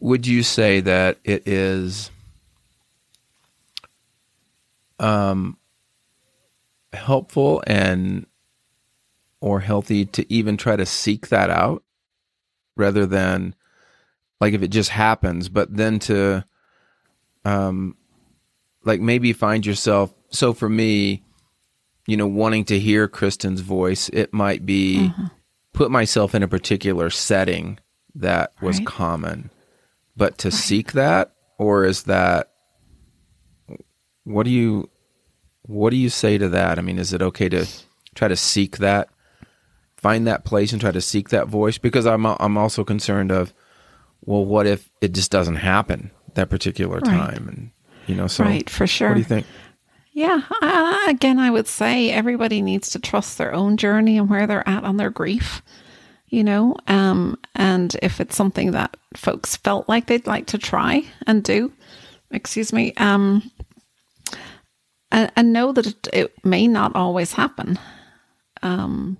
Would 0.00 0.26
you 0.26 0.42
say 0.42 0.80
that 0.80 1.18
it 1.24 1.46
is 1.46 2.10
um, 4.98 5.58
helpful 6.92 7.62
and 7.66 8.26
or 9.40 9.60
healthy 9.60 10.04
to 10.06 10.32
even 10.32 10.56
try 10.56 10.76
to 10.76 10.86
seek 10.86 11.28
that 11.28 11.50
out 11.50 11.82
rather 12.76 13.06
than 13.06 13.54
like 14.40 14.54
if 14.54 14.62
it 14.62 14.68
just 14.68 14.90
happens 14.90 15.48
but 15.48 15.74
then 15.76 15.98
to 15.98 16.44
um 17.44 17.96
like 18.84 19.00
maybe 19.00 19.32
find 19.32 19.64
yourself 19.66 20.12
so 20.30 20.52
for 20.52 20.68
me 20.68 21.22
you 22.06 22.16
know 22.16 22.26
wanting 22.26 22.64
to 22.64 22.78
hear 22.78 23.06
kristen's 23.08 23.60
voice 23.60 24.08
it 24.10 24.32
might 24.32 24.64
be 24.66 25.08
Mm-hmm. 25.10 25.26
put 25.72 25.90
myself 25.90 26.34
in 26.34 26.42
a 26.42 26.48
particular 26.48 27.10
setting 27.10 27.78
that 28.14 28.52
was 28.60 28.78
Right. 28.78 28.86
common 28.86 29.50
but 30.16 30.36
to 30.38 30.50
seek 30.50 30.92
that 30.92 31.32
or 31.58 31.84
is 31.84 32.02
that 32.04 32.50
what 34.24 34.44
do 34.44 34.50
you 34.50 34.88
what 35.62 35.90
do 35.90 35.96
you 35.96 36.08
say 36.08 36.38
to 36.38 36.48
that 36.48 36.78
i 36.78 36.82
mean 36.82 36.98
is 36.98 37.12
it 37.12 37.22
okay 37.22 37.48
to 37.48 37.66
try 38.14 38.28
to 38.28 38.36
seek 38.36 38.78
that 38.78 39.08
find 39.96 40.26
that 40.26 40.44
place 40.44 40.72
and 40.72 40.80
try 40.80 40.90
to 40.90 41.00
seek 41.00 41.28
that 41.30 41.46
voice 41.48 41.78
because 41.78 42.06
i'm 42.06 42.26
i'm 42.26 42.58
also 42.58 42.84
concerned 42.84 43.30
of 43.30 43.52
well 44.24 44.44
what 44.44 44.66
if 44.66 44.90
it 45.00 45.12
just 45.12 45.30
doesn't 45.30 45.56
happen 45.56 46.10
that 46.34 46.50
particular 46.50 46.96
Right. 47.00 47.04
time 47.04 47.48
and 47.48 47.70
you 48.06 48.14
know 48.14 48.26
so 48.26 48.44
right 48.44 48.68
for 48.68 48.86
sure 48.86 49.08
what 49.08 49.14
do 49.14 49.20
you 49.20 49.24
think 49.24 49.46
Yeah, 50.14 50.42
uh, 50.60 50.98
again, 51.08 51.38
I 51.38 51.50
would 51.50 51.66
say 51.66 52.10
everybody 52.10 52.60
needs 52.60 52.90
to 52.90 52.98
trust 52.98 53.38
their 53.38 53.54
own 53.54 53.78
journey 53.78 54.18
and 54.18 54.28
where 54.28 54.46
they're 54.46 54.68
at 54.68 54.84
on 54.84 54.98
their 54.98 55.08
grief, 55.08 55.62
you 56.28 56.44
know. 56.44 56.76
Um, 56.86 57.38
and 57.54 57.96
if 58.02 58.20
it's 58.20 58.36
something 58.36 58.72
that 58.72 58.94
folks 59.16 59.56
felt 59.56 59.88
like 59.88 60.06
they'd 60.06 60.26
like 60.26 60.48
to 60.48 60.58
try 60.58 61.04
and 61.26 61.42
do, 61.42 61.72
excuse 62.30 62.74
me, 62.74 62.92
um, 62.98 63.50
and, 65.10 65.32
and 65.34 65.52
know 65.52 65.72
that 65.72 65.86
it, 65.86 66.08
it 66.12 66.44
may 66.44 66.68
not 66.68 66.94
always 66.94 67.32
happen. 67.32 67.78
Um, 68.62 69.16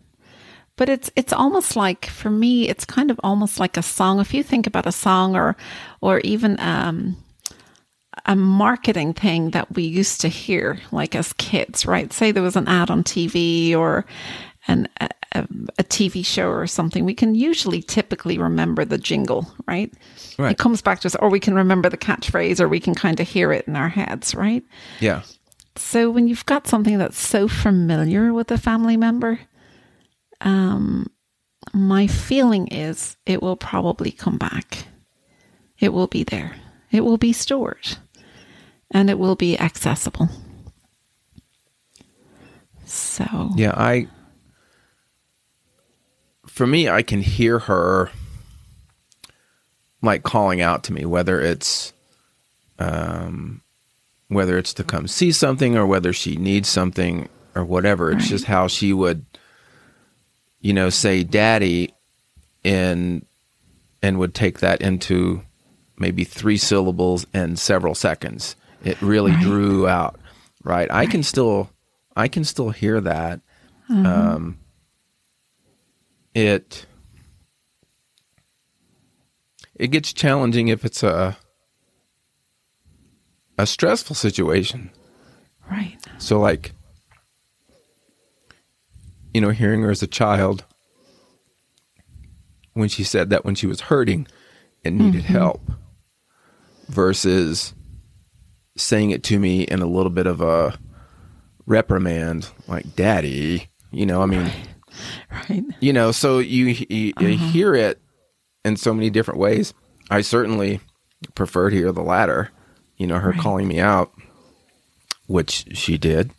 but 0.77 0.89
it's 0.91 1.11
it's 1.17 1.33
almost 1.33 1.75
like 1.75 2.05
for 2.07 2.31
me, 2.31 2.69
it's 2.69 2.85
kind 2.85 3.11
of 3.11 3.19
almost 3.23 3.59
like 3.59 3.79
a 3.79 3.83
song. 3.83 4.21
If 4.21 4.35
you 4.35 4.43
think 4.43 4.67
about 4.67 4.87
a 4.87 4.93
song 4.93 5.37
or 5.37 5.57
or 6.03 6.21
even 6.21 6.61
um, 6.61 7.17
a 8.27 8.37
marketing 8.37 9.13
thing 9.13 9.51
that 9.51 9.75
we 9.75 9.83
used 9.83 10.21
to 10.21 10.29
hear 10.29 10.79
like 10.93 11.15
as 11.15 11.33
kids, 11.35 11.87
right? 11.87 12.13
Say 12.13 12.31
there 12.31 12.43
was 12.43 12.57
an 12.57 12.69
ad 12.69 12.91
on 12.91 13.03
TV 13.03 13.75
or 13.77 14.05
an 14.69 14.89
a, 15.01 15.09
a, 15.79 15.85
TV 15.85 16.25
show 16.25 16.49
or 16.49 16.67
something. 16.67 17.05
We 17.05 17.15
can 17.15 17.35
usually 17.35 17.83
typically 17.83 18.39
remember 18.39 18.85
the 18.85 18.99
jingle, 18.99 19.53
right? 19.67 19.93
Right. 20.39 20.53
It 20.53 20.59
comes 20.59 20.83
back 20.83 21.01
to 21.01 21.09
us, 21.09 21.17
or 21.17 21.31
we 21.31 21.41
can 21.41 21.55
remember 21.55 21.89
the 21.89 21.97
catchphrase, 21.97 22.61
or 22.61 22.69
we 22.69 22.81
can 22.81 22.95
kind 22.95 23.19
of 23.19 23.29
hear 23.29 23.53
it 23.53 23.67
in 23.67 23.77
our 23.77 23.89
heads, 23.89 24.35
right? 24.35 24.63
yeah 25.01 25.23
So 25.77 26.11
when 26.11 26.29
you've 26.29 26.47
got 26.47 26.69
something 26.69 26.99
that's 26.99 27.19
so 27.19 27.49
familiar 27.49 28.33
with 28.33 28.51
a 28.51 28.59
family 28.59 28.97
member, 28.97 29.41
um, 30.41 31.11
my 31.73 32.07
feeling 32.07 32.69
is 32.69 33.17
it 33.27 33.43
will 33.43 33.57
probably 33.57 34.11
come 34.11 34.37
back. 34.37 34.87
It 35.79 35.93
will 35.93 36.09
be 36.09 36.25
there. 36.25 36.55
It 36.91 37.05
will 37.05 37.19
be 37.19 37.33
stored. 37.33 37.97
And 38.93 39.09
it 39.11 39.19
will 39.19 39.35
be 39.37 39.59
accessible. 39.59 40.29
So, 42.85 43.51
Yeah, 43.57 43.73
I 43.75 44.09
for 46.47 46.67
me 46.67 46.89
I 46.89 47.03
can 47.03 47.23
hear 47.23 47.59
her 47.61 48.11
like 50.03 50.23
calling 50.23 50.61
out 50.61 50.85
to 50.85 50.93
me 50.93 51.05
whether 51.07 51.41
it's 51.41 51.93
um 52.79 53.63
whether 54.29 54.59
it's 54.59 54.75
to 54.75 54.85
come 54.85 55.07
see 55.09 55.33
something 55.33 55.77
or 55.77 55.87
whether 55.87 56.13
she 56.13 56.37
needs 56.37 56.69
something 56.69 57.29
or 57.55 57.65
whatever. 57.65 58.11
It's 58.11 58.25
Right. 58.25 58.31
just 58.31 58.45
how 58.45 58.67
she 58.69 58.93
would 58.93 59.25
you 60.61 60.73
know 60.75 60.91
say 60.91 61.23
daddy 61.23 61.95
and 62.65 63.25
and 64.03 64.19
would 64.19 64.35
take 64.35 64.59
that 64.61 64.83
into 64.83 65.43
maybe 65.97 66.25
three 66.25 66.57
syllables 66.59 67.25
and 67.33 67.59
several 67.59 67.95
seconds. 67.95 68.57
It 68.85 69.01
really 69.01 69.33
Right. 69.33 69.41
drew 69.43 69.87
out. 69.89 70.19
Right. 70.65 70.89
I 70.91 71.07
can 71.07 71.23
still 71.23 71.71
I 72.17 72.29
can 72.29 72.45
still 72.45 72.71
hear 72.71 73.01
that. 73.01 73.41
Um 73.89 74.59
it 76.35 76.87
it 79.75 79.89
gets 79.89 80.13
challenging 80.13 80.69
if 80.69 80.85
it's 80.85 81.03
a 81.03 81.37
a 83.59 83.67
stressful 83.67 84.17
situation. 84.17 84.91
right. 85.71 85.97
So 86.19 86.41
like 86.41 86.73
you 89.35 89.41
know, 89.41 89.51
hearing 89.51 89.81
her 89.83 89.91
as 89.91 90.03
a 90.03 90.07
child 90.07 90.65
when 92.75 92.89
she 92.89 93.03
said 93.05 93.31
that 93.31 93.45
when 93.45 93.55
she 93.55 93.67
was 93.67 93.83
hurting 93.83 94.27
and 94.85 94.99
needed 94.99 95.25
help 95.25 95.63
versus 96.89 97.73
saying 98.77 99.11
it 99.11 99.23
to 99.25 99.39
me 99.39 99.63
in 99.63 99.81
a 99.83 99.87
little 99.87 100.11
bit 100.11 100.27
of 100.27 100.41
a 100.41 100.79
reprimand 101.67 102.51
like 102.67 102.97
daddy, 102.97 103.69
you 103.91 104.07
know, 104.07 104.23
I 104.23 104.27
mean, 104.27 104.51
Right. 105.49 105.65
you 105.81 105.93
know, 105.93 106.13
so 106.13 106.39
you, 106.39 106.67
you, 106.89 107.13
you 107.19 107.29
hear 107.39 107.75
it 107.75 108.01
in 108.65 108.77
so 108.77 108.93
many 108.93 109.09
different 109.11 109.41
ways. 109.41 109.73
I 110.11 110.21
certainly 110.21 110.81
prefer 111.35 111.71
to 111.71 111.77
hear 111.77 111.93
the 111.93 112.03
latter, 112.03 112.51
you 112.99 113.07
know, 113.07 113.19
her 113.19 113.31
Right. 113.31 113.41
calling 113.41 113.69
me 113.69 113.81
out, 113.81 114.13
which 115.27 115.67
she 115.77 115.97
did, 115.99 116.31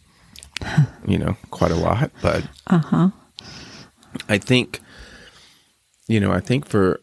you 1.07 1.17
know, 1.17 1.35
quite 1.51 1.71
a 1.71 1.75
lot. 1.75 2.11
But 2.21 2.43
Uh 2.67 2.77
huh. 2.77 3.09
I 4.29 4.37
think, 4.37 4.79
you 6.07 6.19
know, 6.19 6.31
I 6.31 6.39
think 6.39 6.67
for 6.67 7.01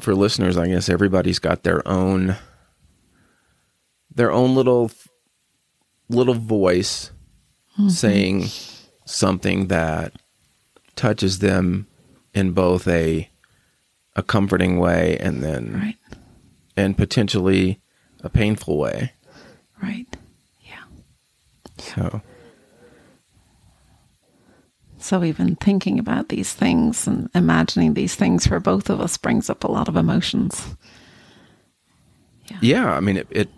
for 0.00 0.14
listeners, 0.14 0.56
I 0.56 0.68
guess 0.68 0.88
everybody's 0.88 1.38
got 1.40 1.62
their 1.64 1.86
own 1.88 2.36
their 4.16 4.32
own 4.32 4.54
little 4.54 4.90
little 6.08 6.34
voice 6.34 7.10
mm-hmm. 7.78 7.88
saying 7.88 8.46
something 9.04 9.68
that 9.68 10.12
touches 10.96 11.38
them 11.38 11.86
in 12.34 12.52
both 12.52 12.88
a 12.88 13.30
a 14.16 14.22
comforting 14.22 14.78
way 14.78 15.16
and 15.18 15.42
then 15.42 15.74
Right. 15.74 15.96
and 16.76 16.96
potentially 16.96 17.80
a 18.22 18.30
painful 18.30 18.78
way. 18.78 19.12
Right. 19.82 20.06
Yeah. 20.62 20.84
So 21.78 22.22
So 24.98 25.22
even 25.22 25.54
thinking 25.56 25.98
about 25.98 26.30
these 26.30 26.52
things 26.54 27.06
and 27.06 27.28
imagining 27.34 27.94
these 27.94 28.14
things 28.16 28.46
for 28.46 28.58
both 28.58 28.88
of 28.90 29.00
us 29.00 29.16
brings 29.18 29.48
up 29.50 29.62
a 29.64 29.70
lot 29.70 29.86
of 29.88 29.96
emotions. 29.96 30.74
yeah, 32.60 32.92
I 32.94 33.00
mean 33.00 33.18
it, 33.18 33.26
it 33.30 33.48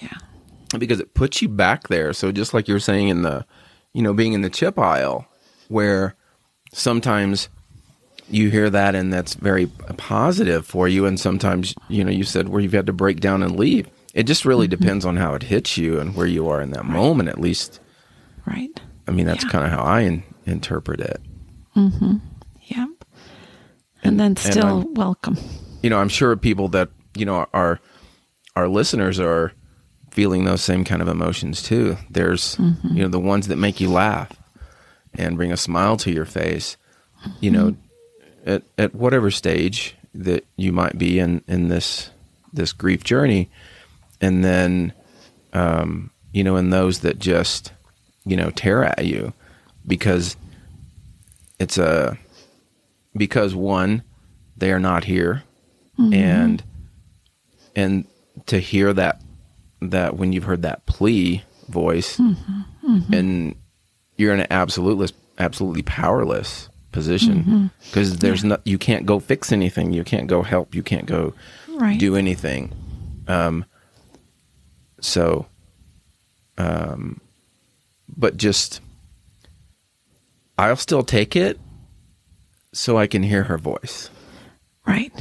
Yeah. 0.00 0.78
because 0.78 1.00
it 1.00 1.14
puts 1.14 1.40
you 1.42 1.48
back 1.48 1.88
there. 1.88 2.12
So 2.12 2.32
just 2.32 2.52
like 2.54 2.68
you're 2.68 2.80
saying 2.80 3.08
in 3.08 3.22
the, 3.22 3.46
you 3.94 4.02
know, 4.02 4.12
being 4.12 4.32
in 4.32 4.42
the 4.42 4.50
chip 4.50 4.78
aisle, 4.78 5.26
where 5.68 6.14
sometimes 6.72 7.48
you 8.28 8.50
hear 8.50 8.68
that 8.70 8.94
and 8.94 9.12
that's 9.12 9.34
very 9.34 9.66
positive 9.96 10.66
for 10.66 10.88
you, 10.88 11.06
and 11.06 11.18
sometimes 11.18 11.74
you 11.88 12.02
know 12.04 12.10
you 12.10 12.24
said 12.24 12.48
where 12.48 12.60
you've 12.60 12.72
had 12.72 12.86
to 12.86 12.92
break 12.92 13.20
down 13.20 13.42
and 13.42 13.56
leave. 13.56 13.88
It 14.14 14.24
just 14.24 14.44
really 14.44 14.66
depends 14.66 15.04
on 15.04 15.16
how 15.16 15.34
it 15.34 15.44
hits 15.44 15.76
you 15.76 16.00
and 16.00 16.14
where 16.16 16.26
you 16.26 16.48
are 16.48 16.60
in 16.60 16.70
that 16.72 16.84
moment. 16.86 17.28
At 17.28 17.40
least, 17.40 17.80
Right. 18.46 18.80
I 19.06 19.10
mean, 19.12 19.26
that's 19.26 19.44
Yeah. 19.44 19.50
kind 19.50 19.64
of 19.64 19.70
how 19.70 19.82
I 19.82 20.00
in, 20.02 20.22
interpret 20.46 21.00
it. 21.00 21.20
Mhm. 21.76 22.20
Yep. 22.64 22.88
And, 24.02 24.18
then 24.20 24.36
still 24.36 24.66
I'm- 24.80 24.94
welcome. 24.94 25.36
you 25.82 25.90
know, 25.90 25.98
I'm 25.98 26.08
sure 26.08 26.34
people 26.36 26.68
that 26.68 26.90
you 27.16 27.24
know 27.26 27.46
our 27.54 27.80
our 28.56 28.68
listeners 28.68 29.20
are 29.20 29.52
feeling 30.16 30.46
those 30.46 30.62
same 30.62 30.82
kind 30.82 31.02
of 31.02 31.08
emotions 31.08 31.62
too. 31.62 31.96
There's 32.10 32.56
mm-hmm. 32.56 32.96
you 32.96 33.02
know 33.02 33.08
the 33.08 33.20
ones 33.20 33.48
that 33.48 33.56
make 33.56 33.80
you 33.80 33.90
laugh 33.90 34.32
and 35.14 35.36
bring 35.36 35.52
a 35.52 35.56
smile 35.56 35.96
to 35.98 36.10
your 36.10 36.24
face. 36.24 36.76
You 37.40 37.50
know, 37.50 37.70
mm-hmm. 37.70 38.50
at 38.50 38.62
at 38.78 38.94
whatever 38.94 39.30
stage 39.30 39.94
that 40.14 40.44
you 40.56 40.72
might 40.72 40.98
be 40.98 41.18
in 41.18 41.44
in 41.46 41.68
this 41.68 42.10
this 42.52 42.72
grief 42.72 43.04
journey, 43.04 43.50
and 44.20 44.42
then 44.42 44.94
um, 45.52 46.10
you 46.32 46.42
know, 46.42 46.56
in 46.56 46.70
those 46.70 47.00
that 47.00 47.18
just 47.18 47.72
you 48.24 48.36
know 48.36 48.50
tear 48.50 48.82
at 48.82 49.04
you 49.04 49.34
because 49.86 50.36
it's 51.58 51.76
a 51.76 52.18
because 53.14 53.54
one 53.54 54.02
they 54.56 54.72
are 54.72 54.80
not 54.80 55.04
here 55.04 55.42
mm-hmm. 55.98 56.12
and 56.14 56.64
and 57.74 58.06
to 58.46 58.58
hear 58.58 58.92
that 58.92 59.20
that 59.80 60.16
when 60.16 60.32
you've 60.32 60.44
heard 60.44 60.62
that 60.62 60.86
plea 60.86 61.42
voice 61.68 62.18
and 62.18 63.54
you're 64.16 64.32
in 64.32 64.40
an 64.40 64.46
absolute 64.50 65.12
absolutely 65.38 65.82
powerless 65.82 66.68
position 66.92 67.70
because 67.90 68.18
there's 68.18 68.42
not 68.44 68.60
you 68.64 68.78
can't 68.78 69.04
go 69.04 69.18
fix 69.20 69.52
anything. 69.52 69.92
You 69.92 70.02
can't 70.04 70.26
go 70.28 70.42
help. 70.42 70.74
You 70.74 70.82
can't 70.82 71.06
go 71.06 71.34
Right. 71.68 71.98
do 72.00 72.16
anything. 72.16 72.72
Um 73.28 73.64
so 75.00 75.46
um 76.56 77.20
but 78.16 78.36
just 78.38 78.80
I'll 80.58 80.76
still 80.76 81.02
take 81.02 81.36
it 81.36 81.60
so 82.72 82.96
I 82.96 83.06
can 83.06 83.22
hear 83.22 83.42
her 83.44 83.58
voice. 83.58 84.08
Right. 84.86 85.12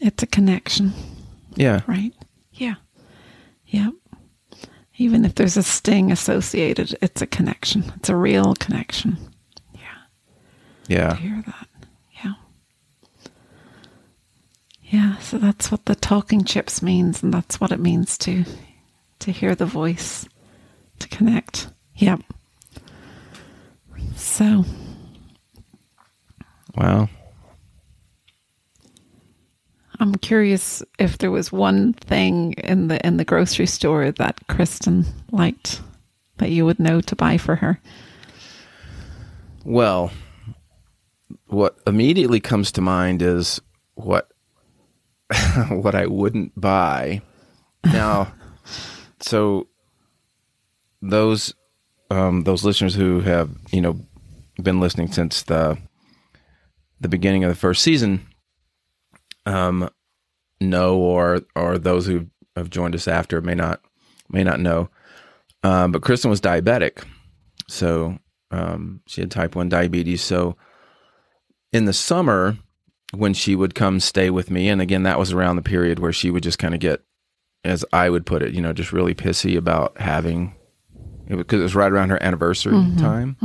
It's 0.00 0.22
a 0.22 0.26
connection. 0.26 0.92
yeah. 1.56 1.80
Right. 1.88 2.12
Yeah. 3.68 3.84
Yep. 3.84 3.94
Even 5.00 5.24
if 5.24 5.36
there's 5.36 5.56
a 5.56 5.62
sting 5.62 6.10
associated, 6.10 6.96
it's 7.00 7.22
a 7.22 7.26
connection. 7.26 7.92
It's 7.96 8.08
a 8.08 8.16
real 8.16 8.54
connection. 8.54 9.16
Yeah. 9.72 9.80
yeah 10.88 11.14
hear 11.16 11.42
that. 11.46 11.68
Yeah. 12.24 12.34
Yeah, 14.82 15.18
so 15.18 15.38
that's 15.38 15.70
what 15.70 15.84
the 15.84 15.94
talking 15.94 16.42
chips 16.44 16.82
means, 16.82 17.22
and 17.22 17.32
that's 17.32 17.60
what 17.60 17.70
it 17.70 17.78
means 17.78 18.18
to 18.18 18.44
to 19.20 19.30
hear 19.32 19.54
the 19.54 19.66
voice, 19.66 20.26
to 20.98 21.08
connect. 21.08 21.68
Yep. 21.96 22.20
So 24.16 24.64
wow 26.76 27.08
I'm 30.00 30.14
curious 30.14 30.82
if 30.98 31.18
there 31.18 31.30
was 31.30 31.50
one 31.50 31.92
thing 31.92 32.52
in 32.52 32.88
the 32.88 33.04
in 33.04 33.16
the 33.16 33.24
grocery 33.24 33.66
store 33.66 34.12
that 34.12 34.38
Kristen 34.48 35.04
liked 35.32 35.80
that 36.38 36.50
you 36.50 36.64
would 36.64 36.78
know 36.78 37.00
to 37.00 37.16
buy 37.16 37.36
for 37.36 37.56
her. 37.56 37.80
Well, 39.64 40.12
what 41.46 41.78
immediately 41.86 42.40
comes 42.40 42.70
to 42.72 42.80
mind 42.80 43.22
is 43.22 43.60
what 43.94 44.30
what 45.68 45.94
I 45.94 46.06
wouldn't 46.06 46.58
buy. 46.58 47.22
Now, 47.84 48.32
so 49.20 49.66
those 51.02 51.54
um, 52.10 52.44
those 52.44 52.64
listeners 52.64 52.94
who 52.94 53.20
have 53.20 53.50
you 53.72 53.80
know 53.80 54.00
been 54.62 54.80
listening 54.80 55.10
since 55.10 55.42
the 55.42 55.76
the 57.00 57.08
beginning 57.08 57.42
of 57.42 57.50
the 57.50 57.56
first 57.56 57.82
season 57.82 58.26
um, 59.48 59.88
know, 60.60 60.98
or 60.98 61.40
or 61.56 61.78
those 61.78 62.06
who 62.06 62.26
have 62.54 62.70
joined 62.70 62.94
us 62.94 63.08
after 63.08 63.40
may 63.40 63.54
not 63.54 63.80
may 64.28 64.44
not 64.44 64.60
know. 64.60 64.90
Um, 65.62 65.90
but 65.90 66.02
Kristen 66.02 66.30
was 66.30 66.40
diabetic, 66.40 67.04
so 67.68 68.18
um, 68.50 69.00
she 69.06 69.20
had 69.20 69.30
type 69.30 69.56
1 69.56 69.68
diabetes. 69.68 70.22
So 70.22 70.56
in 71.72 71.84
the 71.84 71.92
summer, 71.92 72.56
when 73.12 73.34
she 73.34 73.56
would 73.56 73.74
come 73.74 73.98
stay 74.00 74.30
with 74.30 74.50
me, 74.50 74.68
and 74.68 74.80
again, 74.80 75.02
that 75.02 75.18
was 75.18 75.32
around 75.32 75.56
the 75.56 75.62
period 75.62 75.98
where 75.98 76.12
she 76.12 76.30
would 76.30 76.42
just 76.42 76.58
kind 76.58 76.74
of 76.74 76.80
get, 76.80 77.02
as 77.64 77.84
I 77.92 78.08
would 78.08 78.24
put 78.24 78.42
it, 78.42 78.54
you 78.54 78.62
know, 78.62 78.72
just 78.72 78.92
really 78.92 79.14
pissy 79.14 79.56
about 79.56 80.00
having, 80.00 80.54
because 81.28 81.58
it 81.58 81.64
was 81.64 81.74
right 81.74 81.90
around 81.90 82.10
her 82.10 82.22
anniversary 82.22 82.72
time. 82.98 83.36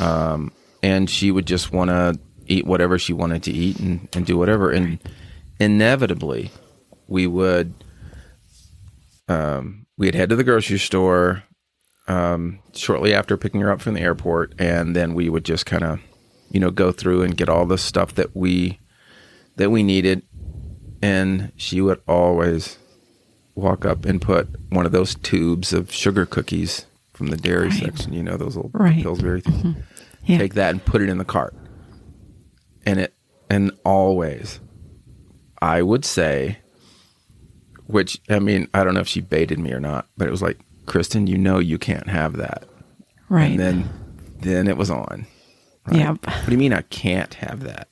Um, 0.00 0.52
and 0.82 1.08
she 1.10 1.30
would 1.30 1.46
just 1.46 1.70
want 1.70 1.90
to 1.90 2.18
eat 2.50 2.66
whatever 2.66 2.98
she 2.98 3.12
wanted 3.12 3.42
to 3.44 3.52
eat 3.52 3.78
and, 3.78 4.08
and 4.14 4.26
do 4.26 4.36
whatever. 4.36 4.70
And 4.70 4.98
inevitably, 5.58 6.50
we 7.08 7.26
would 7.26 7.72
um, 9.28 9.86
we'd 9.96 10.14
head 10.14 10.30
to 10.30 10.36
the 10.36 10.44
grocery 10.44 10.78
store 10.78 11.44
um, 12.08 12.58
shortly 12.74 13.14
after 13.14 13.36
picking 13.36 13.60
her 13.60 13.70
up 13.70 13.80
from 13.80 13.94
the 13.94 14.00
airport, 14.00 14.54
and 14.58 14.96
then 14.96 15.14
we 15.14 15.28
would 15.28 15.44
just 15.44 15.66
kind 15.66 15.84
of, 15.84 16.00
you 16.50 16.58
know, 16.58 16.70
go 16.70 16.90
through 16.92 17.22
and 17.22 17.36
get 17.36 17.48
all 17.48 17.66
the 17.66 17.78
stuff 17.78 18.14
that 18.14 18.34
we 18.34 18.80
that 19.56 19.70
we 19.70 19.82
needed, 19.82 20.22
and 21.02 21.52
she 21.56 21.80
would 21.80 22.00
always 22.08 22.78
walk 23.54 23.84
up 23.84 24.04
and 24.04 24.22
put 24.22 24.48
one 24.70 24.86
of 24.86 24.92
those 24.92 25.14
tubes 25.16 25.72
of 25.72 25.92
sugar 25.92 26.24
cookies 26.24 26.86
from 27.12 27.26
the 27.28 27.36
dairy 27.36 27.68
Right. 27.68 27.78
section, 27.78 28.12
you 28.14 28.22
know, 28.22 28.36
those 28.36 28.56
little 28.56 28.70
Right. 28.72 29.02
Pillsbury 29.02 29.42
things. 29.42 29.76
Yeah. 30.24 30.38
Take 30.38 30.54
that 30.54 30.70
and 30.70 30.82
put 30.84 31.02
it 31.02 31.08
in 31.10 31.18
the 31.18 31.24
cart, 31.24 31.54
and 32.86 33.00
it 33.00 33.14
and 33.48 33.72
always, 33.84 34.60
I 35.60 35.82
would 35.82 36.04
say, 36.04 36.58
which 37.86 38.20
I 38.28 38.38
mean, 38.38 38.68
I 38.72 38.84
don't 38.84 38.94
know 38.94 39.00
if 39.00 39.08
she 39.08 39.20
baited 39.20 39.58
me 39.58 39.72
or 39.72 39.80
not, 39.80 40.06
but 40.16 40.28
it 40.28 40.30
was 40.30 40.42
like, 40.42 40.58
Kristen, 40.86 41.26
you 41.26 41.36
know, 41.38 41.58
you 41.58 41.78
can't 41.78 42.08
have 42.08 42.36
that. 42.36 42.64
right. 43.28 43.50
And 43.50 43.58
then, 43.58 43.88
then 44.40 44.68
it 44.68 44.76
was 44.76 44.90
on. 44.90 45.26
Yep. 45.90 46.24
What 46.26 46.46
do 46.46 46.52
you 46.52 46.58
mean 46.58 46.72
I 46.72 46.82
can't 46.82 47.34
have 47.34 47.60
that? 47.64 47.88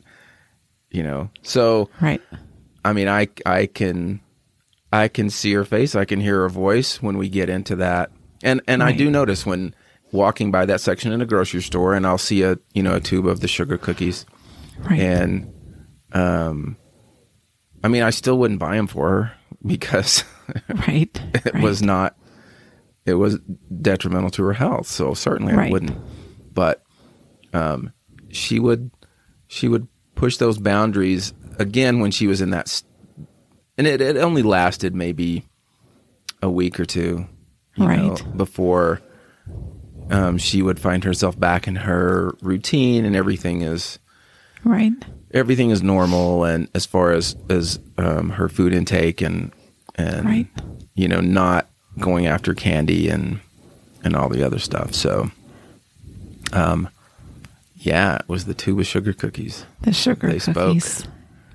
You 0.90 1.02
know, 1.02 1.30
so 1.42 1.90
Right. 2.00 2.22
I 2.84 2.92
mean, 2.92 3.08
I 3.08 3.28
I 3.44 3.66
can 3.66 4.20
I 4.92 5.08
can 5.08 5.28
see 5.28 5.52
her 5.52 5.64
face, 5.64 5.94
I 5.94 6.04
can 6.04 6.20
hear 6.20 6.40
her 6.40 6.48
voice 6.48 7.02
when 7.02 7.18
we 7.18 7.28
get 7.28 7.50
into 7.50 7.76
that, 7.76 8.10
and 8.42 8.62
and 8.66 8.82
I 8.82 8.92
do 8.92 9.10
notice 9.10 9.44
when 9.44 9.74
walking 10.12 10.50
by 10.50 10.64
that 10.66 10.80
section 10.80 11.12
in 11.12 11.20
a 11.20 11.26
grocery 11.26 11.60
store, 11.60 11.94
and 11.94 12.06
I'll 12.06 12.16
see 12.16 12.42
a 12.42 12.58
you 12.72 12.82
know 12.82 12.94
a 12.94 13.00
tube 13.00 13.26
of 13.26 13.40
the 13.40 13.48
sugar 13.48 13.76
cookies, 13.76 14.24
Right. 14.78 15.00
and 15.00 15.52
um, 16.12 16.76
I 17.82 17.88
mean, 17.88 18.02
I 18.02 18.10
still 18.10 18.38
wouldn't 18.38 18.60
buy 18.60 18.76
them 18.76 18.86
for 18.86 19.08
her 19.10 19.32
because 19.66 20.24
right. 20.86 21.10
it 21.34 21.54
right. 21.54 21.62
was 21.62 21.82
not 21.82 22.16
it 23.06 23.14
was 23.14 23.38
detrimental 23.80 24.30
to 24.30 24.44
her 24.44 24.52
health 24.52 24.86
so 24.86 25.14
certainly 25.14 25.52
i 25.54 25.68
wouldn't 25.70 25.96
but 26.54 26.82
um 27.54 27.92
she 28.28 28.60
would 28.60 28.90
she 29.48 29.66
would 29.66 29.88
push 30.14 30.36
those 30.36 30.58
boundaries 30.58 31.32
again 31.58 31.98
when 32.00 32.10
she 32.10 32.26
was 32.26 32.40
in 32.40 32.50
that 32.50 32.66
s- 32.66 32.84
and 33.78 33.86
it, 33.86 34.00
it 34.00 34.16
only 34.18 34.42
lasted 34.42 34.94
maybe 34.94 35.44
a 36.42 36.48
week 36.50 36.78
or 36.78 36.84
two 36.84 37.26
you 37.76 37.86
know, 37.88 38.10
Right. 38.12 38.36
before 38.36 39.00
um, 40.10 40.38
she 40.38 40.62
would 40.62 40.78
find 40.78 41.02
herself 41.04 41.38
back 41.38 41.66
in 41.66 41.76
her 41.76 42.34
routine 42.42 43.04
and 43.04 43.16
everything 43.16 43.62
is 43.62 43.98
right. 44.64 44.92
everything 45.32 45.70
is 45.70 45.82
normal 45.82 46.44
and 46.44 46.68
as 46.74 46.86
far 46.86 47.12
as 47.12 47.36
as 47.48 47.78
um, 47.98 48.30
her 48.30 48.48
food 48.48 48.72
intake 48.72 49.20
and 49.20 49.52
and 49.94 50.24
Right. 50.26 50.46
you 50.94 51.08
know 51.08 51.20
not 51.20 51.68
going 51.98 52.26
after 52.26 52.54
candy 52.54 53.08
and 53.08 53.40
and 54.04 54.14
all 54.14 54.28
the 54.28 54.42
other 54.44 54.58
stuff 54.58 54.94
so 54.94 55.30
um 56.52 56.88
yeah 57.76 58.16
it 58.16 58.28
was 58.28 58.44
the 58.44 58.54
two 58.54 58.74
with 58.74 58.86
sugar 58.86 59.12
cookies 59.12 59.64
The 59.82 59.92
sugar 59.92 60.28
They 60.28 60.38
spoke. 60.38 60.54
cookies. 60.54 61.06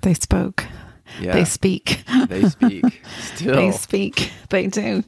They 0.01 0.13
spoke. 0.13 0.65
yeah 1.21 1.33
They 1.33 1.45
speak. 1.45 2.03
they 2.27 2.43
speak 2.49 3.01
still 3.19 3.55
They 3.55 3.71
speak. 3.71 4.31
They 4.49 4.67
do. 4.67 5.03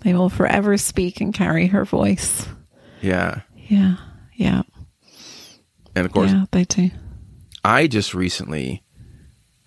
They 0.00 0.14
will 0.14 0.30
forever 0.30 0.76
speak 0.78 1.20
and 1.20 1.32
carry 1.34 1.66
her 1.68 1.84
voice. 1.84 2.46
yeah 3.00 3.40
Yeah. 3.68 3.96
Yeah. 4.34 4.62
and 5.94 6.06
of 6.06 6.12
course 6.12 6.30
yeah, 6.32 6.46
they 6.50 6.64
do. 6.64 6.90
I 7.64 7.86
just 7.86 8.14
recently 8.14 8.82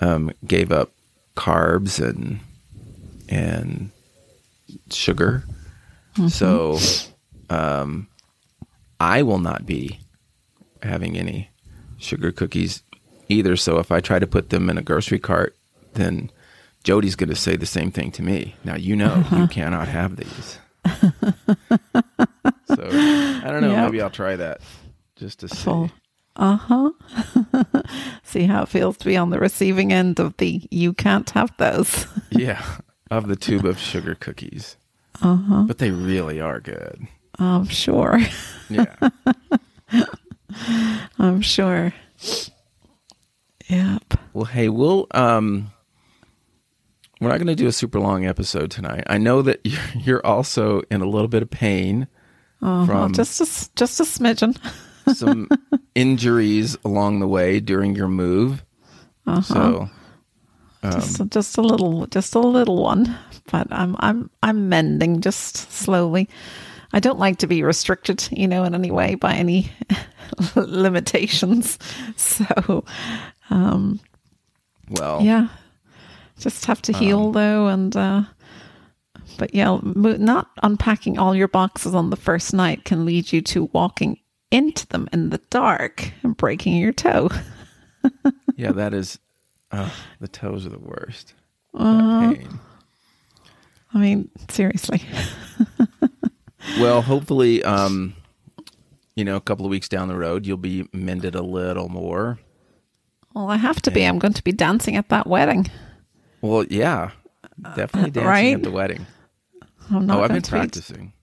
um 0.02 0.32
gave 0.46 0.72
up 0.72 0.92
carbs 1.36 2.00
and 2.06 2.40
and 3.30 3.92
sugar. 4.92 5.44
So 6.30 6.78
um 7.50 8.08
i 9.00 9.22
will 9.24 9.40
not 9.40 9.66
be 9.66 10.00
having 10.84 11.18
any 11.18 11.50
sugar 11.98 12.32
cookies 12.32 12.84
either. 13.30 13.56
So 13.56 13.80
if 13.80 13.92
i 13.92 14.00
try 14.00 14.20
to 14.20 14.28
put 14.28 14.50
them 14.50 14.70
in 14.70 14.78
a 14.78 14.82
grocery 14.82 15.20
cart 15.20 15.56
then 15.94 16.30
jody's 16.84 17.16
going 17.16 17.30
to 17.30 17.36
say 17.36 17.56
the 17.56 17.66
same 17.66 17.90
thing 17.92 18.12
to 18.12 18.22
me. 18.22 18.56
Now 18.64 18.76
you 18.76 18.96
know 18.96 19.24
you 19.32 19.48
cannot 19.48 19.88
have 19.88 20.16
these. 20.18 20.60
So 22.68 22.84
i 22.90 23.48
don't 23.52 23.62
know. 23.62 23.72
Yep. 23.72 23.86
maybe 23.86 24.02
i'll 24.02 24.10
try 24.10 24.36
that 24.36 24.60
just 25.16 25.40
to 25.42 25.48
see. 25.48 25.64
Full. 25.64 25.92
Uh 26.38 26.58
huh. 26.58 26.92
See 28.24 28.44
how 28.44 28.64
it 28.64 28.70
feels 28.70 28.98
to 28.98 29.06
be 29.06 29.16
on 29.18 29.30
the 29.30 29.40
receiving 29.40 29.94
end 29.94 30.20
of 30.20 30.36
the 30.38 30.68
you 30.72 30.94
can't 30.94 31.30
have 31.32 31.56
those. 31.58 32.08
Yeah, 32.32 32.62
of 33.10 33.28
the 33.28 33.36
tube 33.38 33.64
of 33.66 33.80
sugar 33.80 34.14
cookies. 34.16 34.76
Uh-huh. 35.22 35.64
But 35.68 35.78
they 35.78 35.92
really 35.92 36.42
are 36.42 36.60
good. 36.60 37.08
I'm 37.40 37.68
sure. 37.68 38.20
Yeah. 38.70 38.96
I'm 41.20 41.42
sure. 41.42 41.94
Yep. 43.70 44.14
well, 44.34 44.46
hey, 44.46 44.70
we'll 44.70 45.08
um 45.12 45.72
we're 47.22 47.30
not 47.30 47.38
going 47.38 47.48
to 47.48 47.56
do 47.56 47.68
a 47.68 47.72
super 47.72 48.00
long 48.00 48.26
episode 48.26 48.70
tonight. 48.72 49.04
I 49.08 49.18
know 49.18 49.42
that 49.42 49.62
you're, 49.96 50.24
also 50.26 50.82
in 50.92 51.02
a 51.02 51.06
little 51.08 51.30
bit 51.30 51.42
of 51.42 51.50
pain 51.50 52.08
Uh-huh. 52.62 52.86
from 52.86 53.14
just 53.14 53.40
a 53.42 53.70
just 53.76 54.00
a 54.00 54.04
smidgen. 54.04 54.58
Some 55.14 55.50
injuries 55.96 56.78
along 56.86 57.20
the 57.20 57.28
way 57.28 57.60
during 57.60 57.96
your 57.96 58.08
move. 58.08 58.64
Uh-huh. 59.28 59.42
So, 59.42 59.90
just, 60.84 61.20
a, 61.20 61.26
just 61.26 61.58
a 61.58 61.62
little, 61.62 62.06
just 62.08 62.36
a 62.36 62.40
little 62.40 62.84
one, 62.84 63.18
but 63.52 63.68
I'm 63.72 63.96
I'm 64.00 64.30
I'm 64.44 64.70
mending 64.70 65.22
just 65.22 65.72
slowly. 65.72 66.30
I 66.94 67.00
don't 67.00 67.20
like 67.20 67.40
to 67.40 67.48
be 67.48 67.64
restricted, 67.64 68.28
you 68.32 68.48
know, 68.48 68.64
in 68.64 68.76
any 68.76 68.92
way 68.92 69.16
by 69.16 69.34
any 69.34 69.72
limitations. 70.56 71.78
So, 72.18 72.86
um, 73.50 74.00
well, 74.90 75.22
yeah, 75.22 75.50
just 76.40 76.66
have 76.66 76.82
to 76.84 76.94
heal 76.94 77.32
though, 77.32 77.68
and 77.68 77.96
uh, 77.96 78.24
but 79.38 79.54
yeah, 79.54 79.80
not 79.84 80.50
unpacking 80.64 81.18
all 81.18 81.36
your 81.36 81.48
boxes 81.48 81.94
on 81.94 82.10
the 82.10 82.16
first 82.16 82.54
night 82.54 82.86
can 82.86 83.06
lead 83.06 83.32
you 83.32 83.42
to 83.42 83.66
walking 83.74 84.20
into 84.52 84.88
them 84.88 85.08
in 85.12 85.30
the 85.30 85.40
dark 85.50 86.12
and 86.24 86.36
breaking 86.38 86.76
your 86.78 86.94
toe. 86.94 87.30
yeah, 88.56 88.72
that 88.72 88.94
is 88.94 89.20
uh, 89.72 89.90
the 90.20 90.28
toes 90.28 90.66
are 90.66 90.70
the 90.70 90.80
worst. 90.80 91.34
Pain. 91.78 92.60
I 93.94 93.98
mean, 93.98 94.30
seriously. 94.50 95.02
Well, 96.80 97.02
hopefully, 97.02 97.64
um, 97.64 98.16
you 99.16 99.24
know, 99.24 99.36
a 99.36 99.42
couple 99.42 99.66
of 99.66 99.70
weeks 99.70 99.88
down 99.88 100.08
the 100.08 100.16
road, 100.16 100.46
you'll 100.46 100.58
be 100.58 100.88
mended 100.92 101.36
a 101.36 101.42
little 101.42 101.90
more. 101.90 102.40
Well, 103.34 103.50
I 103.50 103.58
have 103.58 103.82
to 103.84 103.92
be. 103.92 104.04
I'm 104.04 104.20
going 104.20 104.34
to 104.34 104.44
be 104.44 104.52
dancing 104.52 104.96
at 104.96 105.10
that 105.10 105.28
wedding. 105.28 105.70
Well, 106.42 106.66
yeah, 106.66 107.12
definitely 107.76 108.12
dancing 108.12 108.28
right? 108.28 108.56
at 108.56 108.64
the 108.64 108.72
wedding. 108.72 109.06
I'm 109.92 110.06
not 110.06 110.18
Oh, 110.18 110.24
I've 110.24 110.32
been 110.32 110.42
practicing. 110.42 111.14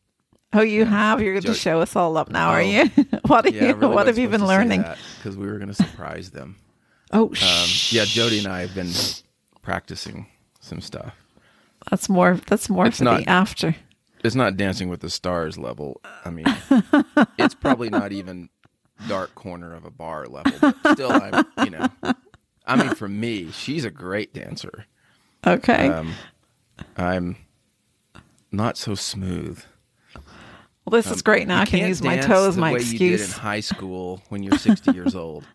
Oh, 0.54 0.60
you 0.62 0.84
have. 0.84 1.20
You're 1.22 1.32
going 1.32 1.42
to 1.44 1.54
show 1.54 1.80
us 1.80 1.96
all 1.96 2.16
up 2.16 2.30
now, 2.30 2.50
are 2.50 2.60
Oh. 2.60 2.64
you? 2.64 2.84
what 3.26 3.46
are 3.46 3.50
Yeah, 3.50 3.68
you? 3.68 3.74
really 3.74 3.94
what 3.94 4.06
have 4.06 4.18
you 4.18 4.28
been 4.28 4.46
learning? 4.46 4.84
Because 5.18 5.36
we 5.36 5.46
were 5.46 5.56
going 5.58 5.68
to 5.68 5.74
surprise 5.74 6.30
them. 6.30 6.56
Oh, 7.12 7.26
Um, 7.28 7.68
yeah, 7.90 8.04
Jody 8.04 8.38
and 8.38 8.46
I 8.48 8.60
have 8.60 8.74
been 8.74 8.90
practicing 9.62 10.26
some 10.60 10.80
stuff. 10.80 11.14
That's 11.90 12.08
more. 12.08 12.38
That's 12.46 12.68
more 12.68 12.86
It's 12.86 12.98
for 12.98 13.04
not- 13.04 13.20
the 13.24 13.28
after. 13.28 13.74
It's 14.24 14.36
not 14.36 14.56
Dancing 14.56 14.88
with 14.88 15.00
the 15.00 15.10
Stars 15.10 15.58
level. 15.58 16.00
I 16.24 16.30
mean, 16.30 16.46
it's 17.38 17.54
probably 17.56 17.90
not 17.90 18.12
even 18.12 18.50
dark 19.08 19.34
corner 19.34 19.74
of 19.74 19.84
a 19.84 19.90
bar 19.90 20.26
level. 20.26 20.52
But 20.60 20.92
still, 20.92 21.10
I'm 21.10 21.44
you 21.64 21.70
know, 21.70 21.88
I 22.64 22.76
mean, 22.76 22.94
for 22.94 23.08
me, 23.08 23.50
she's 23.50 23.84
a 23.84 23.90
great 23.90 24.32
dancer. 24.32 24.86
Okay. 25.44 25.88
Um, 25.88 26.14
I'm 26.96 27.36
not 28.52 28.76
so 28.78 28.94
smooth. 28.94 29.64
Well, 30.84 30.98
this 30.98 31.06
is 31.06 31.18
um, 31.18 31.22
great. 31.24 31.48
Now 31.48 31.60
I 31.60 31.64
can 31.64 31.86
use 31.86 32.02
my 32.02 32.16
dance 32.16 32.26
toe 32.26 32.48
as 32.48 32.56
my 32.56 32.72
way 32.72 32.80
You 32.82 32.98
did 32.98 33.20
in 33.20 33.30
high 33.30 33.60
school 33.60 34.22
when 34.28 34.42
you're 34.42 34.58
60 34.58 34.92
years 34.92 35.14
old. 35.14 35.44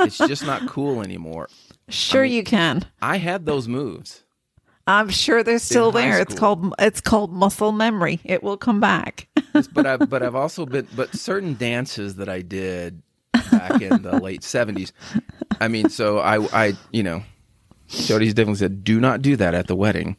It's 0.00 0.18
just 0.18 0.44
not 0.44 0.66
cool 0.66 1.00
anymore. 1.00 1.48
Sure, 1.88 2.24
you 2.24 2.42
can. 2.42 2.84
I 3.00 3.18
had 3.18 3.46
those 3.46 3.68
moves. 3.68 4.24
I'm 4.86 5.08
sure 5.08 5.42
they're 5.42 5.58
still 5.58 5.92
there. 5.92 6.20
It's 6.20 6.34
called 6.34 6.74
it's 6.78 7.00
called 7.00 7.32
muscle 7.32 7.72
memory. 7.72 8.20
It 8.24 8.42
will 8.42 8.56
come 8.56 8.80
back. 8.80 9.28
but 9.72 9.86
I've 9.86 10.10
but 10.10 10.22
I've 10.22 10.34
also 10.44 10.66
been 10.66 10.88
but 10.96 11.14
certain 11.16 11.54
dances 11.54 12.16
that 12.16 12.28
I 12.28 12.42
did 12.42 13.02
back 13.50 13.80
in 13.80 14.02
the 14.02 14.18
late 14.22 14.42
seventies. 14.42 14.92
I 15.60 15.68
mean, 15.68 15.88
so 15.88 16.18
I 16.18 16.44
I 16.52 16.72
you 16.90 17.02
know, 17.02 17.22
Jody's 17.88 18.34
definitely 18.34 18.58
said, 18.58 18.82
do 18.82 19.00
not 19.00 19.22
do 19.22 19.36
that 19.36 19.54
at 19.54 19.66
the 19.68 19.76
wedding 19.76 20.16